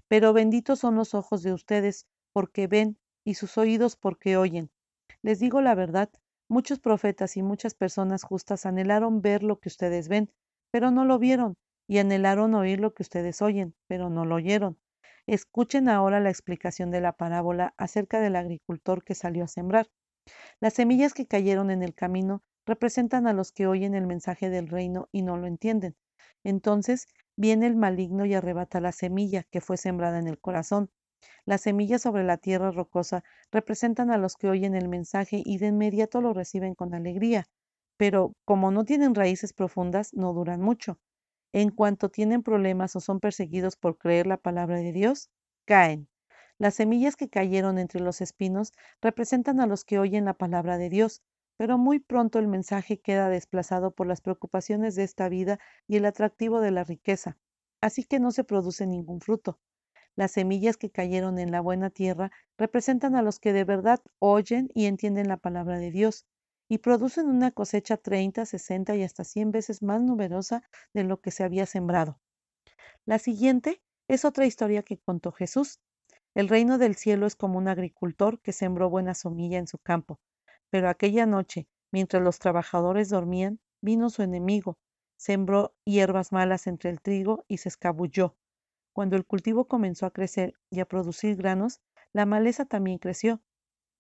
Pero 0.08 0.34
benditos 0.34 0.80
son 0.80 0.96
los 0.96 1.14
ojos 1.14 1.42
de 1.42 1.54
ustedes, 1.54 2.06
porque 2.34 2.68
ven, 2.68 2.98
y 3.24 3.36
sus 3.36 3.58
oídos 3.58 3.96
porque 3.96 4.38
oyen. 4.38 4.70
Les 5.22 5.40
digo 5.40 5.62
la 5.62 5.74
verdad, 5.74 6.10
muchos 6.48 6.80
profetas 6.80 7.38
y 7.38 7.42
muchas 7.42 7.74
personas 7.74 8.24
justas 8.24 8.66
anhelaron 8.66 9.22
ver 9.22 9.42
lo 9.42 9.60
que 9.60 9.70
ustedes 9.70 10.08
ven, 10.08 10.32
pero 10.72 10.92
no 10.92 11.06
lo 11.06 11.18
vieron, 11.18 11.56
y 11.88 12.00
anhelaron 12.00 12.56
oír 12.56 12.80
lo 12.80 12.94
que 12.94 13.04
ustedes 13.04 13.42
oyen, 13.42 13.76
pero 13.88 14.10
no 14.10 14.26
lo 14.26 14.36
oyeron. 14.36 14.78
Escuchen 15.28 15.90
ahora 15.90 16.20
la 16.20 16.30
explicación 16.30 16.92
de 16.92 17.02
la 17.02 17.14
parábola 17.14 17.74
acerca 17.78 18.20
del 18.22 18.36
agricultor 18.36 19.04
que 19.04 19.16
salió 19.16 19.44
a 19.44 19.48
sembrar. 19.48 19.88
Las 20.60 20.74
semillas 20.74 21.14
que 21.14 21.28
cayeron 21.28 21.72
en 21.72 21.82
el 21.82 21.96
camino 21.96 22.44
representan 22.66 23.28
a 23.28 23.34
los 23.34 23.52
que 23.52 23.68
oyen 23.68 23.96
el 23.96 24.08
mensaje 24.08 24.50
del 24.50 24.68
reino 24.68 25.08
y 25.12 25.22
no 25.22 25.38
lo 25.38 25.48
entienden. 25.48 25.96
Entonces 26.44 27.08
viene 27.38 27.68
el 27.68 27.76
maligno 27.76 28.26
y 28.26 28.34
arrebata 28.34 28.82
la 28.82 28.92
semilla 28.92 29.44
que 29.44 29.62
fue 29.62 29.78
sembrada 29.78 30.20
en 30.20 30.28
el 30.28 30.40
corazón. 30.40 30.90
Las 31.46 31.62
semillas 31.62 32.02
sobre 32.04 32.24
la 32.24 32.38
tierra 32.38 32.72
rocosa 32.72 33.24
representan 33.52 34.12
a 34.12 34.18
los 34.18 34.36
que 34.36 34.50
oyen 34.50 34.76
el 34.76 34.90
mensaje 34.90 35.42
y 35.46 35.58
de 35.60 35.68
inmediato 35.68 36.22
lo 36.22 36.34
reciben 36.34 36.76
con 36.76 36.94
alegría, 36.94 37.46
pero 37.98 38.34
como 38.46 38.72
no 38.72 38.86
tienen 38.86 39.16
raíces 39.16 39.54
profundas, 39.54 40.14
no 40.14 40.34
duran 40.34 40.62
mucho. 40.62 41.00
En 41.56 41.70
cuanto 41.70 42.10
tienen 42.10 42.44
problemas 42.44 42.98
o 42.98 43.00
son 43.00 43.22
perseguidos 43.22 43.78
por 43.78 43.98
creer 43.98 44.28
la 44.28 44.36
palabra 44.36 44.76
de 44.76 44.92
Dios, 44.92 45.30
caen. 45.64 46.10
Las 46.58 46.74
semillas 46.74 47.16
que 47.16 47.30
cayeron 47.30 47.80
entre 47.80 48.02
los 48.02 48.20
espinos 48.20 48.74
representan 49.02 49.62
a 49.62 49.66
los 49.66 49.86
que 49.86 49.98
oyen 49.98 50.26
la 50.26 50.34
palabra 50.34 50.78
de 50.78 50.90
Dios, 50.90 51.22
pero 51.56 51.78
muy 51.78 52.00
pronto 52.00 52.40
el 52.40 52.50
mensaje 52.50 53.00
queda 53.00 53.30
desplazado 53.30 53.92
por 53.92 54.06
las 54.06 54.20
preocupaciones 54.20 54.96
de 54.96 55.04
esta 55.04 55.30
vida 55.30 55.58
y 55.88 55.96
el 55.96 56.04
atractivo 56.04 56.60
de 56.60 56.72
la 56.72 56.84
riqueza, 56.84 57.38
así 57.80 58.04
que 58.04 58.20
no 58.20 58.32
se 58.32 58.44
produce 58.44 58.86
ningún 58.86 59.22
fruto. 59.22 59.58
Las 60.18 60.32
semillas 60.32 60.76
que 60.76 60.92
cayeron 60.92 61.40
en 61.40 61.52
la 61.52 61.62
buena 61.62 61.90
tierra 61.90 62.34
representan 62.58 63.16
a 63.16 63.22
los 63.22 63.40
que 63.40 63.54
de 63.54 63.64
verdad 63.64 64.02
oyen 64.20 64.68
y 64.74 64.88
entienden 64.88 65.30
la 65.30 65.38
palabra 65.38 65.80
de 65.80 65.92
Dios 65.92 66.26
y 66.68 66.80
producen 66.80 67.28
una 67.28 67.52
cosecha 67.52 67.98
30, 67.98 68.46
60 68.46 68.96
y 68.96 69.04
hasta 69.04 69.24
100 69.24 69.52
veces 69.52 69.82
más 69.82 70.02
numerosa 70.02 70.64
de 70.94 71.04
lo 71.04 71.22
que 71.22 71.32
se 71.32 71.44
había 71.44 71.66
sembrado. 71.66 72.20
La 73.06 73.20
siguiente 73.20 73.82
es 74.08 74.26
otra 74.26 74.46
historia 74.46 74.84
que 74.84 74.98
contó 74.98 75.32
Jesús. 75.32 75.80
El 76.34 76.50
reino 76.50 76.78
del 76.78 76.96
cielo 76.96 77.28
es 77.28 77.36
como 77.36 77.58
un 77.58 77.68
agricultor 77.68 78.40
que 78.42 78.52
sembró 78.52 78.90
buena 78.90 79.14
semilla 79.14 79.58
en 79.58 79.68
su 79.68 79.78
campo. 79.78 80.20
Pero 80.70 80.90
aquella 80.90 81.26
noche, 81.26 81.68
mientras 81.92 82.22
los 82.22 82.40
trabajadores 82.40 83.10
dormían, 83.10 83.60
vino 83.82 84.10
su 84.10 84.24
enemigo, 84.24 84.78
sembró 85.18 85.76
hierbas 85.86 86.32
malas 86.32 86.68
entre 86.68 86.90
el 86.90 87.02
trigo 87.02 87.46
y 87.48 87.58
se 87.58 87.70
escabulló. 87.70 88.36
Cuando 88.94 89.16
el 89.16 89.26
cultivo 89.26 89.68
comenzó 89.68 90.06
a 90.06 90.12
crecer 90.12 90.56
y 90.70 90.80
a 90.80 90.86
producir 90.86 91.36
granos, 91.36 91.82
la 92.12 92.26
maleza 92.26 92.66
también 92.66 92.98
creció. 92.98 93.42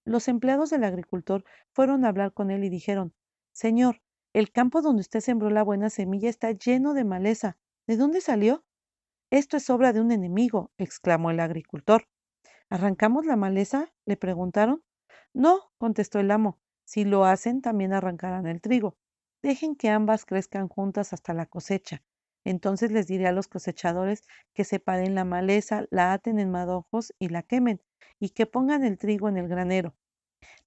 Los 0.06 0.28
empleados 0.28 0.70
del 0.70 0.84
agricultor 0.84 1.44
fueron 1.72 2.06
a 2.06 2.10
hablar 2.10 2.32
con 2.32 2.52
él 2.52 2.64
y 2.64 2.70
dijeron, 2.70 3.14
Señor, 3.52 4.02
el 4.34 4.52
campo 4.52 4.82
donde 4.82 5.02
usted 5.02 5.20
sembró 5.20 5.50
la 5.50 5.64
buena 5.64 5.90
semilla 5.90 6.30
está 6.30 6.52
lleno 6.52 6.94
de 6.94 7.04
maleza. 7.04 7.58
¿De 7.88 7.98
dónde 7.98 8.22
salió? 8.22 8.64
Esto 9.32 9.58
es 9.58 9.70
obra 9.70 9.94
de 9.94 10.02
un 10.02 10.12
enemigo, 10.12 10.72
exclamó 10.78 11.32
el 11.32 11.40
agricultor. 11.40 12.08
¿Arrancamos 12.70 13.26
la 13.26 13.36
maleza? 13.36 13.92
le 14.06 14.16
preguntaron. 14.16 14.84
No, 15.34 15.72
contestó 15.78 16.20
el 16.20 16.30
amo. 16.32 16.60
Si 16.84 17.04
lo 17.04 17.26
hacen, 17.26 17.62
también 17.62 17.92
arrancarán 17.92 18.46
el 18.46 18.62
trigo. 18.62 18.98
Dejen 19.42 19.76
que 19.76 19.90
ambas 19.90 20.26
crezcan 20.26 20.68
juntas 20.68 21.14
hasta 21.14 21.34
la 21.34 21.48
cosecha. 21.48 22.04
Entonces 22.46 22.92
les 22.92 23.08
diré 23.08 23.28
a 23.28 23.34
los 23.34 23.48
cosechadores 23.48 24.24
que 24.54 24.64
separen 24.64 25.16
la 25.16 25.26
maleza, 25.26 25.86
la 25.90 26.14
aten 26.14 26.40
en 26.40 26.52
madojos 26.52 27.14
y 27.20 27.30
la 27.30 27.44
quemen, 27.44 27.82
y 28.20 28.30
que 28.30 28.46
pongan 28.46 28.86
el 28.86 28.98
trigo 28.98 29.28
en 29.28 29.38
el 29.38 29.48
granero. 29.50 29.96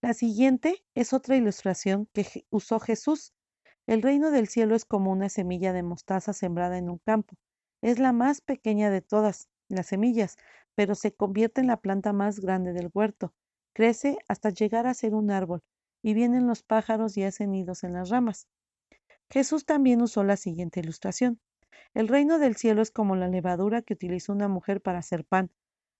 La 0.02 0.12
siguiente 0.12 0.84
es 0.94 1.12
otra 1.12 1.36
ilustración 1.36 2.08
que 2.12 2.44
usó 2.50 2.80
Jesús. 2.80 3.32
El 3.86 4.02
reino 4.02 4.30
del 4.30 4.48
cielo 4.48 4.74
es 4.74 4.84
como 4.84 5.12
una 5.12 5.28
semilla 5.28 5.72
de 5.72 5.82
mostaza 5.82 6.32
sembrada 6.32 6.78
en 6.78 6.90
un 6.90 6.98
campo. 6.98 7.36
Es 7.80 7.98
la 7.98 8.12
más 8.12 8.40
pequeña 8.40 8.90
de 8.90 9.00
todas 9.00 9.48
las 9.68 9.86
semillas, 9.86 10.36
pero 10.74 10.94
se 10.94 11.14
convierte 11.14 11.60
en 11.60 11.68
la 11.68 11.80
planta 11.80 12.12
más 12.12 12.40
grande 12.40 12.72
del 12.72 12.90
huerto. 12.92 13.32
Crece 13.72 14.18
hasta 14.26 14.50
llegar 14.50 14.86
a 14.86 14.94
ser 14.94 15.14
un 15.14 15.30
árbol, 15.30 15.62
y 16.02 16.14
vienen 16.14 16.46
los 16.46 16.62
pájaros 16.62 17.16
y 17.16 17.22
hacen 17.22 17.52
nidos 17.52 17.84
en 17.84 17.92
las 17.92 18.10
ramas. 18.10 18.48
Jesús 19.30 19.64
también 19.64 20.02
usó 20.02 20.24
la 20.24 20.36
siguiente 20.36 20.80
ilustración. 20.80 21.40
El 21.94 22.08
reino 22.08 22.38
del 22.38 22.56
cielo 22.56 22.82
es 22.82 22.90
como 22.90 23.16
la 23.16 23.28
levadura 23.28 23.82
que 23.82 23.94
utilizó 23.94 24.32
una 24.32 24.48
mujer 24.48 24.80
para 24.80 24.98
hacer 24.98 25.24
pan. 25.24 25.50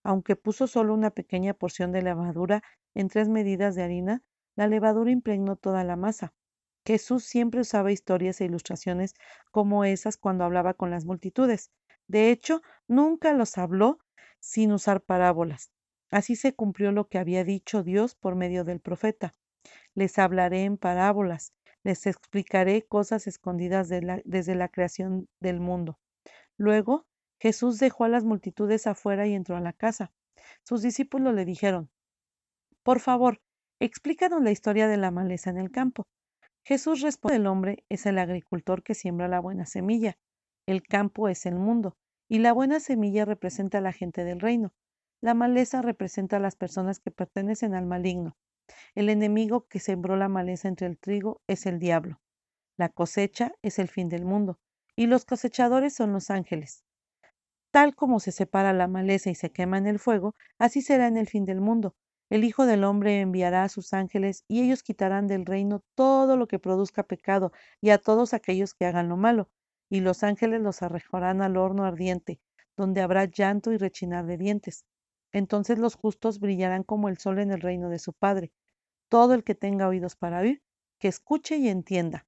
Aunque 0.04 0.36
puso 0.36 0.66
solo 0.66 0.94
una 0.94 1.10
pequeña 1.10 1.54
porción 1.54 1.92
de 1.92 2.02
levadura 2.02 2.62
en 2.94 3.08
tres 3.08 3.28
medidas 3.28 3.74
de 3.74 3.82
harina, 3.82 4.22
la 4.56 4.66
levadura 4.66 5.10
impregnó 5.10 5.56
toda 5.56 5.84
la 5.84 5.96
masa. 5.96 6.34
Jesús 6.86 7.24
siempre 7.24 7.60
usaba 7.60 7.92
historias 7.92 8.40
e 8.40 8.46
ilustraciones 8.46 9.14
como 9.50 9.84
esas 9.84 10.16
cuando 10.16 10.44
hablaba 10.44 10.74
con 10.74 10.90
las 10.90 11.04
multitudes. 11.04 11.70
De 12.06 12.30
hecho, 12.30 12.62
nunca 12.86 13.32
los 13.34 13.58
habló 13.58 13.98
sin 14.40 14.72
usar 14.72 15.02
parábolas. 15.02 15.70
Así 16.10 16.36
se 16.36 16.54
cumplió 16.54 16.90
lo 16.92 17.08
que 17.08 17.18
había 17.18 17.44
dicho 17.44 17.82
Dios 17.82 18.14
por 18.14 18.34
medio 18.34 18.64
del 18.64 18.80
profeta. 18.80 19.34
Les 19.94 20.18
hablaré 20.18 20.64
en 20.64 20.78
parábolas, 20.78 21.52
les 21.84 22.06
explicaré 22.06 22.86
cosas 22.86 23.26
escondidas 23.26 23.88
desde 23.88 24.54
la 24.54 24.68
creación 24.68 25.28
del 25.40 25.60
mundo. 25.60 25.98
Luego 26.56 27.06
Jesús 27.40 27.78
dejó 27.78 28.04
a 28.04 28.08
las 28.08 28.24
multitudes 28.24 28.86
afuera 28.86 29.26
y 29.26 29.34
entró 29.34 29.56
a 29.56 29.60
la 29.60 29.72
casa. 29.72 30.12
Sus 30.64 30.82
discípulos 30.82 31.34
le 31.34 31.44
dijeron, 31.44 31.90
Por 32.82 33.00
favor, 33.00 33.40
explícanos 33.80 34.42
la 34.42 34.50
historia 34.50 34.88
de 34.88 34.96
la 34.96 35.10
maleza 35.10 35.50
en 35.50 35.58
el 35.58 35.70
campo. 35.70 36.06
Jesús 36.64 37.00
responde, 37.00 37.36
el 37.36 37.46
hombre 37.46 37.84
es 37.88 38.06
el 38.06 38.18
agricultor 38.18 38.82
que 38.82 38.94
siembra 38.94 39.28
la 39.28 39.40
buena 39.40 39.66
semilla. 39.66 40.18
El 40.66 40.82
campo 40.82 41.28
es 41.28 41.46
el 41.46 41.54
mundo, 41.54 41.96
y 42.28 42.40
la 42.40 42.52
buena 42.52 42.80
semilla 42.80 43.24
representa 43.24 43.78
a 43.78 43.80
la 43.80 43.92
gente 43.92 44.24
del 44.24 44.40
reino. 44.40 44.72
La 45.22 45.34
maleza 45.34 45.80
representa 45.80 46.36
a 46.36 46.40
las 46.40 46.56
personas 46.56 47.00
que 47.00 47.10
pertenecen 47.10 47.74
al 47.74 47.86
maligno. 47.86 48.36
El 48.94 49.08
enemigo 49.08 49.66
que 49.68 49.80
sembró 49.80 50.16
la 50.16 50.28
maleza 50.28 50.68
entre 50.68 50.86
el 50.86 50.98
trigo 50.98 51.40
es 51.46 51.66
el 51.66 51.78
diablo. 51.78 52.20
La 52.76 52.88
cosecha 52.88 53.52
es 53.62 53.78
el 53.78 53.88
fin 53.88 54.08
del 54.08 54.24
mundo, 54.24 54.58
y 54.96 55.06
los 55.06 55.24
cosechadores 55.24 55.94
son 55.94 56.12
los 56.12 56.30
ángeles. 56.30 56.84
Tal 57.70 57.94
como 57.94 58.20
se 58.20 58.32
separa 58.32 58.72
la 58.72 58.88
maleza 58.88 59.30
y 59.30 59.34
se 59.34 59.50
quema 59.50 59.78
en 59.78 59.86
el 59.86 59.98
fuego, 59.98 60.34
así 60.58 60.80
será 60.80 61.06
en 61.06 61.16
el 61.16 61.28
fin 61.28 61.44
del 61.44 61.60
mundo. 61.60 61.94
El 62.30 62.44
Hijo 62.44 62.66
del 62.66 62.84
Hombre 62.84 63.20
enviará 63.20 63.64
a 63.64 63.68
sus 63.68 63.92
ángeles 63.94 64.44
y 64.48 64.62
ellos 64.62 64.82
quitarán 64.82 65.26
del 65.26 65.46
reino 65.46 65.82
todo 65.94 66.36
lo 66.36 66.46
que 66.46 66.58
produzca 66.58 67.02
pecado 67.02 67.52
y 67.80 67.90
a 67.90 67.98
todos 67.98 68.34
aquellos 68.34 68.74
que 68.74 68.86
hagan 68.86 69.08
lo 69.08 69.16
malo, 69.16 69.48
y 69.88 70.00
los 70.00 70.22
ángeles 70.22 70.60
los 70.60 70.82
arrojarán 70.82 71.40
al 71.42 71.56
horno 71.56 71.84
ardiente, 71.84 72.40
donde 72.76 73.00
habrá 73.00 73.24
llanto 73.24 73.72
y 73.72 73.78
rechinar 73.78 74.26
de 74.26 74.36
dientes. 74.36 74.84
Entonces 75.32 75.78
los 75.78 75.94
justos 75.94 76.40
brillarán 76.40 76.82
como 76.82 77.08
el 77.08 77.18
sol 77.18 77.38
en 77.38 77.50
el 77.50 77.60
reino 77.60 77.88
de 77.88 77.98
su 77.98 78.12
Padre. 78.12 78.52
Todo 79.08 79.34
el 79.34 79.44
que 79.44 79.54
tenga 79.54 79.88
oídos 79.88 80.16
para 80.16 80.40
oír, 80.40 80.62
que 80.98 81.08
escuche 81.08 81.56
y 81.56 81.68
entienda. 81.68 82.26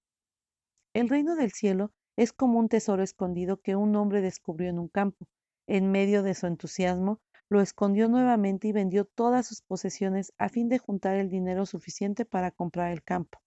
El 0.92 1.08
reino 1.08 1.36
del 1.36 1.52
cielo 1.52 1.92
es 2.16 2.32
como 2.32 2.58
un 2.58 2.68
tesoro 2.68 3.02
escondido 3.02 3.60
que 3.60 3.76
un 3.76 3.94
hombre 3.96 4.20
descubrió 4.20 4.68
en 4.68 4.78
un 4.78 4.88
campo. 4.88 5.26
En 5.66 5.90
medio 5.90 6.22
de 6.22 6.34
su 6.34 6.46
entusiasmo, 6.46 7.20
lo 7.48 7.60
escondió 7.60 8.08
nuevamente 8.08 8.68
y 8.68 8.72
vendió 8.72 9.04
todas 9.04 9.46
sus 9.46 9.62
posesiones 9.62 10.32
a 10.38 10.48
fin 10.48 10.68
de 10.68 10.78
juntar 10.78 11.16
el 11.16 11.30
dinero 11.30 11.66
suficiente 11.66 12.24
para 12.24 12.50
comprar 12.50 12.92
el 12.92 13.02
campo. 13.02 13.40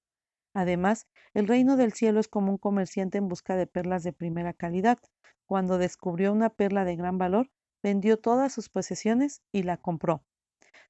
Además, 0.54 1.08
el 1.34 1.48
reino 1.48 1.78
del 1.78 1.94
cielo 1.94 2.20
es 2.20 2.28
como 2.28 2.52
un 2.52 2.58
comerciante 2.58 3.18
en 3.18 3.28
busca 3.28 3.56
de 3.56 3.66
perlas 3.66 4.04
de 4.04 4.14
primera 4.14 4.54
calidad. 4.54 5.00
Cuando 5.46 5.78
descubrió 5.78 6.32
una 6.32 6.50
perla 6.50 6.86
de 6.86 6.96
gran 6.96 7.18
valor, 7.18 7.50
vendió 7.84 8.18
todas 8.18 8.54
sus 8.54 8.70
posesiones 8.70 9.44
y 9.52 9.64
la 9.64 9.78
compró. 9.78 10.24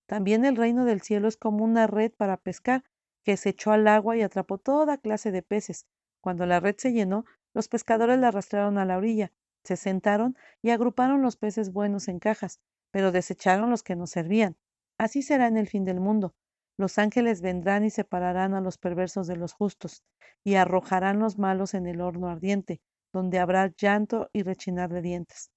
También 0.05 0.45
el 0.45 0.55
reino 0.55 0.85
del 0.85 1.01
cielo 1.01 1.27
es 1.27 1.35
como 1.37 1.63
una 1.63 1.87
red 1.87 2.11
para 2.11 2.37
pescar, 2.37 2.83
que 3.23 3.35
se 3.35 3.49
echó 3.49 3.71
al 3.71 3.87
agua 3.87 4.15
y 4.15 4.21
atrapó 4.21 4.57
toda 4.59 4.97
clase 4.97 5.31
de 5.31 5.41
peces. 5.41 5.87
Cuando 6.21 6.45
la 6.45 6.59
red 6.59 6.75
se 6.77 6.93
llenó, 6.93 7.25
los 7.53 7.67
pescadores 7.67 8.19
la 8.19 8.29
arrastraron 8.29 8.77
a 8.77 8.85
la 8.85 8.97
orilla, 8.97 9.31
se 9.63 9.77
sentaron 9.77 10.37
y 10.61 10.69
agruparon 10.69 11.21
los 11.21 11.37
peces 11.37 11.71
buenos 11.71 12.07
en 12.07 12.19
cajas, 12.19 12.59
pero 12.91 13.11
desecharon 13.11 13.69
los 13.69 13.81
que 13.81 13.95
no 13.95 14.07
servían. 14.07 14.57
Así 14.97 15.21
será 15.21 15.47
en 15.47 15.57
el 15.57 15.67
fin 15.67 15.85
del 15.85 15.99
mundo. 15.99 16.35
Los 16.77 16.97
ángeles 16.97 17.41
vendrán 17.41 17.85
y 17.85 17.89
separarán 17.89 18.53
a 18.53 18.61
los 18.61 18.77
perversos 18.77 19.27
de 19.27 19.37
los 19.37 19.53
justos, 19.53 20.03
y 20.43 20.55
arrojarán 20.55 21.19
los 21.19 21.37
malos 21.37 21.73
en 21.73 21.87
el 21.87 22.01
horno 22.01 22.27
ardiente, 22.29 22.81
donde 23.13 23.39
habrá 23.39 23.67
llanto 23.67 24.29
y 24.33 24.43
rechinar 24.43 24.91
de 24.91 25.01
dientes. 25.01 25.52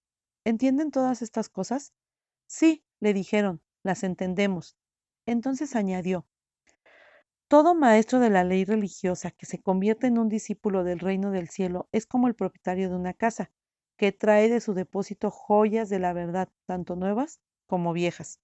¿Entienden 0.46 0.92
todas 0.92 1.22
estas 1.22 1.48
cosas? 1.48 1.92
Sí, 2.46 2.85
le 3.00 3.12
dijeron, 3.12 3.61
las 3.82 4.04
entendemos. 4.04 4.76
Entonces 5.26 5.74
añadió, 5.74 6.24
todo 7.48 7.74
maestro 7.74 8.20
de 8.20 8.30
la 8.30 8.44
ley 8.44 8.64
religiosa 8.64 9.32
que 9.32 9.44
se 9.44 9.61
convierte 9.61 10.06
en 10.06 10.18
un 10.18 10.28
discípulo 10.28 10.85
del 10.85 11.00
reino 11.00 11.32
del 11.32 11.48
cielo 11.48 11.88
es 11.90 12.06
como 12.06 12.28
el 12.28 12.37
propietario 12.37 12.88
de 12.88 12.94
una 12.94 13.12
casa, 13.12 13.50
que 13.96 14.12
trae 14.12 14.48
de 14.48 14.61
su 14.61 14.72
depósito 14.72 15.32
joyas 15.32 15.88
de 15.88 15.98
la 15.98 16.12
verdad, 16.12 16.48
tanto 16.64 16.94
nuevas 16.94 17.40
como 17.66 17.92
viejas. 17.92 18.38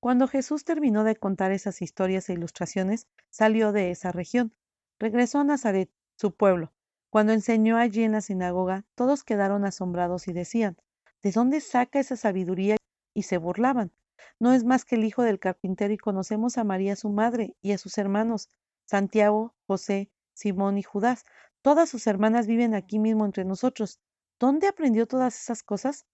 Cuando 0.00 0.26
Jesús 0.26 0.64
terminó 0.64 1.04
de 1.04 1.14
contar 1.14 1.52
esas 1.52 1.82
historias 1.82 2.28
e 2.28 2.32
ilustraciones, 2.32 3.06
salió 3.30 3.70
de 3.70 3.92
esa 3.92 4.10
región. 4.10 4.52
Regresó 4.98 5.38
a 5.38 5.44
Nazaret, 5.44 5.88
su 6.16 6.34
pueblo. 6.34 6.72
Cuando 7.10 7.32
enseñó 7.32 7.76
allí 7.76 8.02
en 8.02 8.10
la 8.10 8.22
sinagoga, 8.22 8.84
todos 8.96 9.22
quedaron 9.22 9.64
asombrados 9.64 10.26
y 10.26 10.32
decían, 10.32 10.78
¿de 11.24 11.32
dónde 11.32 11.62
saca 11.62 11.98
esa 11.98 12.16
sabiduría? 12.16 12.76
Y 13.14 13.22
se 13.22 13.38
burlaban. 13.38 13.92
No 14.38 14.52
es 14.52 14.62
más 14.62 14.84
que 14.84 14.96
el 14.96 15.04
hijo 15.04 15.22
del 15.22 15.40
carpintero 15.40 15.94
y 15.94 15.96
conocemos 15.96 16.58
a 16.58 16.64
María 16.64 16.96
su 16.96 17.08
madre 17.08 17.56
y 17.62 17.72
a 17.72 17.78
sus 17.78 17.96
hermanos, 17.96 18.50
Santiago, 18.84 19.54
José, 19.66 20.10
Simón 20.34 20.76
y 20.76 20.82
Judas. 20.82 21.24
Todas 21.62 21.88
sus 21.88 22.06
hermanas 22.06 22.46
viven 22.46 22.74
aquí 22.74 22.98
mismo 22.98 23.24
entre 23.24 23.46
nosotros. 23.46 24.00
¿Dónde 24.38 24.68
aprendió 24.68 25.06
todas 25.06 25.40
esas 25.40 25.62
cosas? 25.62 26.04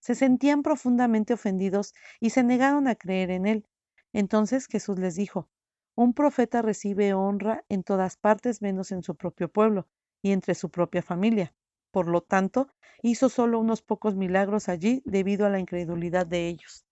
Se 0.00 0.14
sentían 0.14 0.62
profundamente 0.62 1.32
ofendidos 1.32 1.94
y 2.20 2.30
se 2.30 2.42
negaron 2.42 2.88
a 2.88 2.94
creer 2.94 3.30
en 3.30 3.46
él. 3.46 3.66
Entonces 4.12 4.66
Jesús 4.66 4.98
les 4.98 5.14
dijo, 5.14 5.48
Un 5.94 6.12
profeta 6.12 6.60
recibe 6.60 7.14
honra 7.14 7.64
en 7.70 7.84
todas 7.84 8.18
partes 8.18 8.60
menos 8.60 8.92
en 8.92 9.02
su 9.02 9.16
propio 9.16 9.50
pueblo 9.50 9.88
y 10.20 10.32
entre 10.32 10.54
su 10.54 10.70
propia 10.70 11.00
familia. 11.00 11.54
Por 11.92 12.08
lo 12.08 12.22
tanto, 12.22 12.68
hizo 13.02 13.28
solo 13.28 13.60
unos 13.60 13.82
pocos 13.82 14.16
milagros 14.16 14.68
allí 14.68 15.02
debido 15.04 15.46
a 15.46 15.50
la 15.50 15.60
incredulidad 15.60 16.26
de 16.26 16.48
ellos. 16.48 16.84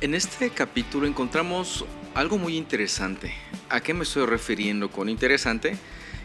En 0.00 0.14
este 0.14 0.50
capítulo 0.50 1.06
encontramos 1.06 1.84
algo 2.14 2.36
muy 2.36 2.56
interesante. 2.56 3.32
¿A 3.70 3.80
qué 3.80 3.94
me 3.94 4.02
estoy 4.02 4.26
refiriendo 4.26 4.90
con 4.90 5.08
interesante? 5.08 5.76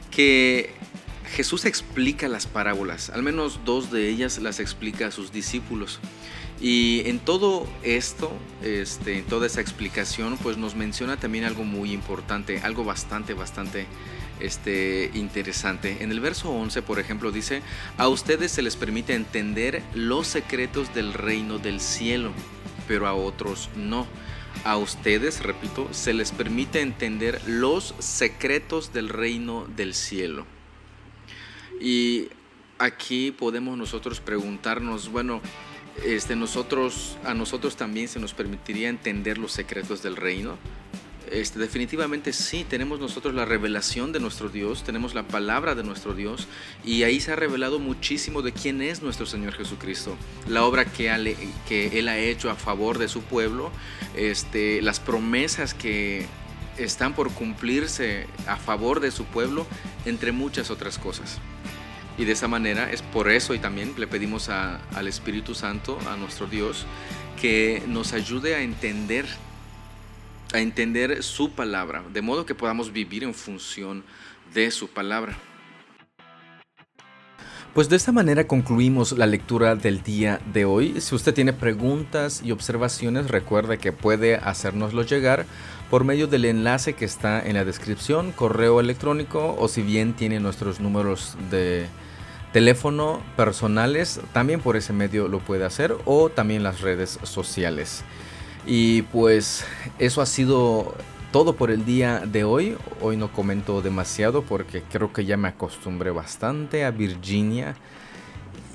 Que 0.10 0.72
Jesús 1.28 1.66
explica 1.66 2.28
las 2.28 2.48
parábolas, 2.48 3.12
al 3.12 3.22
menos 3.22 3.60
dos 3.66 3.92
de 3.92 4.10
ellas 4.10 4.40
las 4.40 4.60
explica 4.60 5.08
a 5.08 5.12
sus 5.12 5.32
discípulos. 5.32 6.00
Y 6.60 7.04
en 7.06 7.20
todo 7.20 7.68
esto, 7.84 8.32
este, 8.64 9.20
en 9.20 9.26
toda 9.26 9.46
esa 9.46 9.62
explicación, 9.62 10.38
pues 10.38 10.58
nos 10.58 10.74
menciona 10.74 11.18
también 11.18 11.44
algo 11.44 11.64
muy 11.64 11.92
importante, 11.92 12.62
algo 12.62 12.84
bastante, 12.84 13.36
bastante 13.36 13.86
este, 14.40 15.12
interesante. 15.14 15.98
En 16.02 16.12
el 16.12 16.20
verso 16.20 16.50
11, 16.52 16.82
por 16.82 17.00
ejemplo, 17.00 17.32
dice, 17.32 17.62
a 17.98 18.08
ustedes 18.08 18.52
se 18.52 18.62
les 18.62 18.76
permite 18.76 19.14
entender 19.14 19.84
los 19.94 20.28
secretos 20.28 20.94
del 20.94 21.14
reino 21.14 21.60
del 21.60 21.80
cielo, 21.80 22.32
pero 22.88 23.08
a 23.08 23.14
otros 23.14 23.70
no. 23.76 24.08
A 24.64 24.78
ustedes, 24.78 25.44
repito, 25.44 25.88
se 25.92 26.14
les 26.14 26.32
permite 26.32 26.82
entender 26.82 27.42
los 27.48 27.94
secretos 28.00 28.92
del 28.92 29.10
reino 29.10 29.68
del 29.76 29.94
cielo. 29.94 30.46
Y 31.80 32.30
aquí 32.80 33.32
podemos 33.32 33.78
nosotros 33.78 34.20
preguntarnos, 34.20 35.12
bueno, 35.12 35.42
este, 36.06 36.36
nosotros, 36.36 37.18
a 37.24 37.34
nosotros 37.34 37.76
también 37.76 38.08
se 38.08 38.20
nos 38.20 38.34
permitiría 38.34 38.90
entender 38.90 39.38
los 39.38 39.52
secretos 39.52 40.04
del 40.04 40.16
reino. 40.16 40.58
Este, 41.32 41.60
definitivamente 41.60 42.32
sí, 42.32 42.66
tenemos 42.68 43.00
nosotros 43.00 43.34
la 43.34 43.46
revelación 43.46 44.12
de 44.12 44.20
nuestro 44.20 44.50
Dios, 44.50 44.84
tenemos 44.84 45.14
la 45.14 45.24
palabra 45.24 45.76
de 45.76 45.84
nuestro 45.84 46.14
Dios 46.14 46.48
y 46.86 47.04
ahí 47.04 47.20
se 47.20 47.34
ha 47.34 47.36
revelado 47.36 47.80
muchísimo 47.80 48.42
de 48.42 48.54
quién 48.54 48.82
es 48.82 49.02
nuestro 49.02 49.26
Señor 49.26 49.54
Jesucristo, 49.54 50.16
la 50.48 50.64
obra 50.64 50.86
que, 50.86 51.10
Él 51.94 52.08
ha 52.08 52.18
hecho 52.18 52.50
a 52.50 52.56
favor 52.56 52.98
de 52.98 53.08
su 53.10 53.22
pueblo, 53.24 53.72
este, 54.16 54.82
las 54.82 55.00
promesas 55.00 55.74
que 55.74 56.26
están 56.78 57.14
por 57.14 57.32
cumplirse 57.32 58.28
a 58.48 58.56
favor 58.56 59.00
de 59.00 59.12
su 59.12 59.26
pueblo, 59.26 59.66
entre 60.06 60.32
muchas 60.32 60.72
otras 60.72 60.98
cosas. 60.98 61.40
Y 62.18 62.26
de 62.26 62.32
esa 62.32 62.48
manera 62.48 62.92
es 62.92 63.02
por 63.02 63.30
eso 63.30 63.54
y 63.54 63.60
también 63.60 63.94
le 63.98 64.08
pedimos 64.08 64.50
al 64.50 65.08
Espíritu 65.08 65.54
Santo, 65.54 66.00
a 66.08 66.16
nuestro 66.16 66.48
Dios, 66.48 66.86
que 67.40 67.84
nos 67.88 68.14
ayude 68.14 68.56
a 68.56 68.62
entender 68.62 69.28
a 70.54 70.60
entender 70.60 71.24
su 71.24 71.52
palabra, 71.52 72.04
de 72.14 72.22
modo 72.22 72.46
que 72.46 72.56
podamos 72.56 72.92
vivir 72.92 73.24
en 73.24 73.34
función 73.34 74.04
de 74.54 74.72
su 74.72 74.88
palabra. 74.88 75.38
Pues 77.74 77.90
de 77.90 77.96
esta 77.96 78.12
manera 78.12 78.48
concluimos 78.48 79.12
la 79.12 79.28
lectura 79.28 79.76
del 79.76 80.02
día 80.02 80.42
de 80.52 80.66
hoy. 80.66 81.00
Si 81.00 81.14
usted 81.14 81.34
tiene 81.34 81.54
preguntas 81.54 82.42
y 82.44 82.52
observaciones, 82.52 83.28
recuerde 83.28 83.78
que 83.78 83.92
puede 83.92 84.38
hacérnoslo 84.38 85.04
llegar 85.04 85.46
por 85.92 86.04
medio 86.04 86.26
del 86.26 86.46
enlace 86.46 86.94
que 86.94 87.06
está 87.06 87.40
en 87.40 87.54
la 87.54 87.66
descripción, 87.66 88.32
correo 88.32 88.80
electrónico 88.80 89.56
o 89.60 89.68
si 89.68 89.84
bien 89.84 90.14
tiene 90.14 90.40
nuestros 90.40 90.80
números 90.80 91.38
de 91.52 91.86
teléfono 92.52 93.22
personales, 93.36 94.22
también 94.34 94.60
por 94.60 94.76
ese 94.76 94.92
medio 94.92 95.28
lo 95.28 95.38
puede 95.38 95.64
hacer 95.64 95.96
o 96.06 96.30
también 96.30 96.64
las 96.64 96.82
redes 96.82 97.20
sociales. 97.22 98.04
Y 98.66 99.04
pues 99.04 99.66
eso 100.00 100.22
ha 100.22 100.26
sido 100.26 100.96
todo 101.32 101.56
por 101.56 101.72
el 101.72 101.86
día 101.86 102.24
de 102.26 102.44
hoy. 102.44 102.78
Hoy 103.02 103.18
no 103.18 103.32
comento 103.32 103.82
demasiado 103.82 104.42
porque 104.44 104.82
creo 104.82 105.14
que 105.14 105.26
ya 105.26 105.38
me 105.38 105.48
acostumbré 105.50 106.12
bastante 106.12 106.86
a 106.86 106.92
Virginia. 106.92 107.76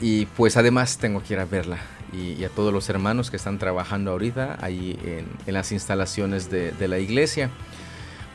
Y 0.01 0.27
pues 0.27 0.57
además 0.57 0.99
tengo 0.99 1.23
que 1.23 1.35
ir 1.35 1.40
a 1.40 1.45
verla. 1.45 1.79
Y, 2.12 2.45
a 2.45 2.51
todos 2.51 2.75
los 2.75 2.90
hermanos 2.90 3.31
que 3.31 3.37
están 3.37 3.59
trabajando 3.59 4.11
ahorita 4.11 4.59
ahí 4.61 4.99
en, 5.47 5.55
las 5.55 5.73
instalaciones 5.73 6.51
de, 6.51 6.73
de 6.73 6.88
la 6.88 6.99
iglesia. 6.99 7.51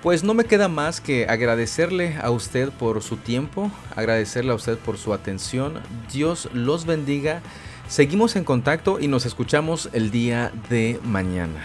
Pues 0.02 0.24
no 0.24 0.34
me 0.34 0.46
queda 0.46 0.68
más 0.68 1.02
que 1.02 1.28
agradecerle 1.28 2.18
a 2.22 2.30
usted 2.32 2.70
por 2.70 3.02
su 3.04 3.18
tiempo, 3.18 3.72
agradecerle 3.96 4.52
a 4.52 4.56
usted 4.56 4.78
por 4.78 4.98
su 4.98 5.14
atención. 5.14 5.82
Dios 6.12 6.50
los 6.54 6.86
bendiga 6.86 7.42
Seguimos 7.88 8.36
en 8.36 8.44
contacto 8.44 9.00
y 9.00 9.08
nos 9.08 9.26
escuchamos 9.26 9.90
el 9.94 10.12
día 10.12 10.52
de 10.70 11.00
mañana. 11.06 11.62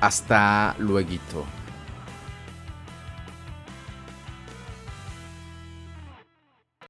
Hasta 0.00 0.74
luego. 0.78 1.59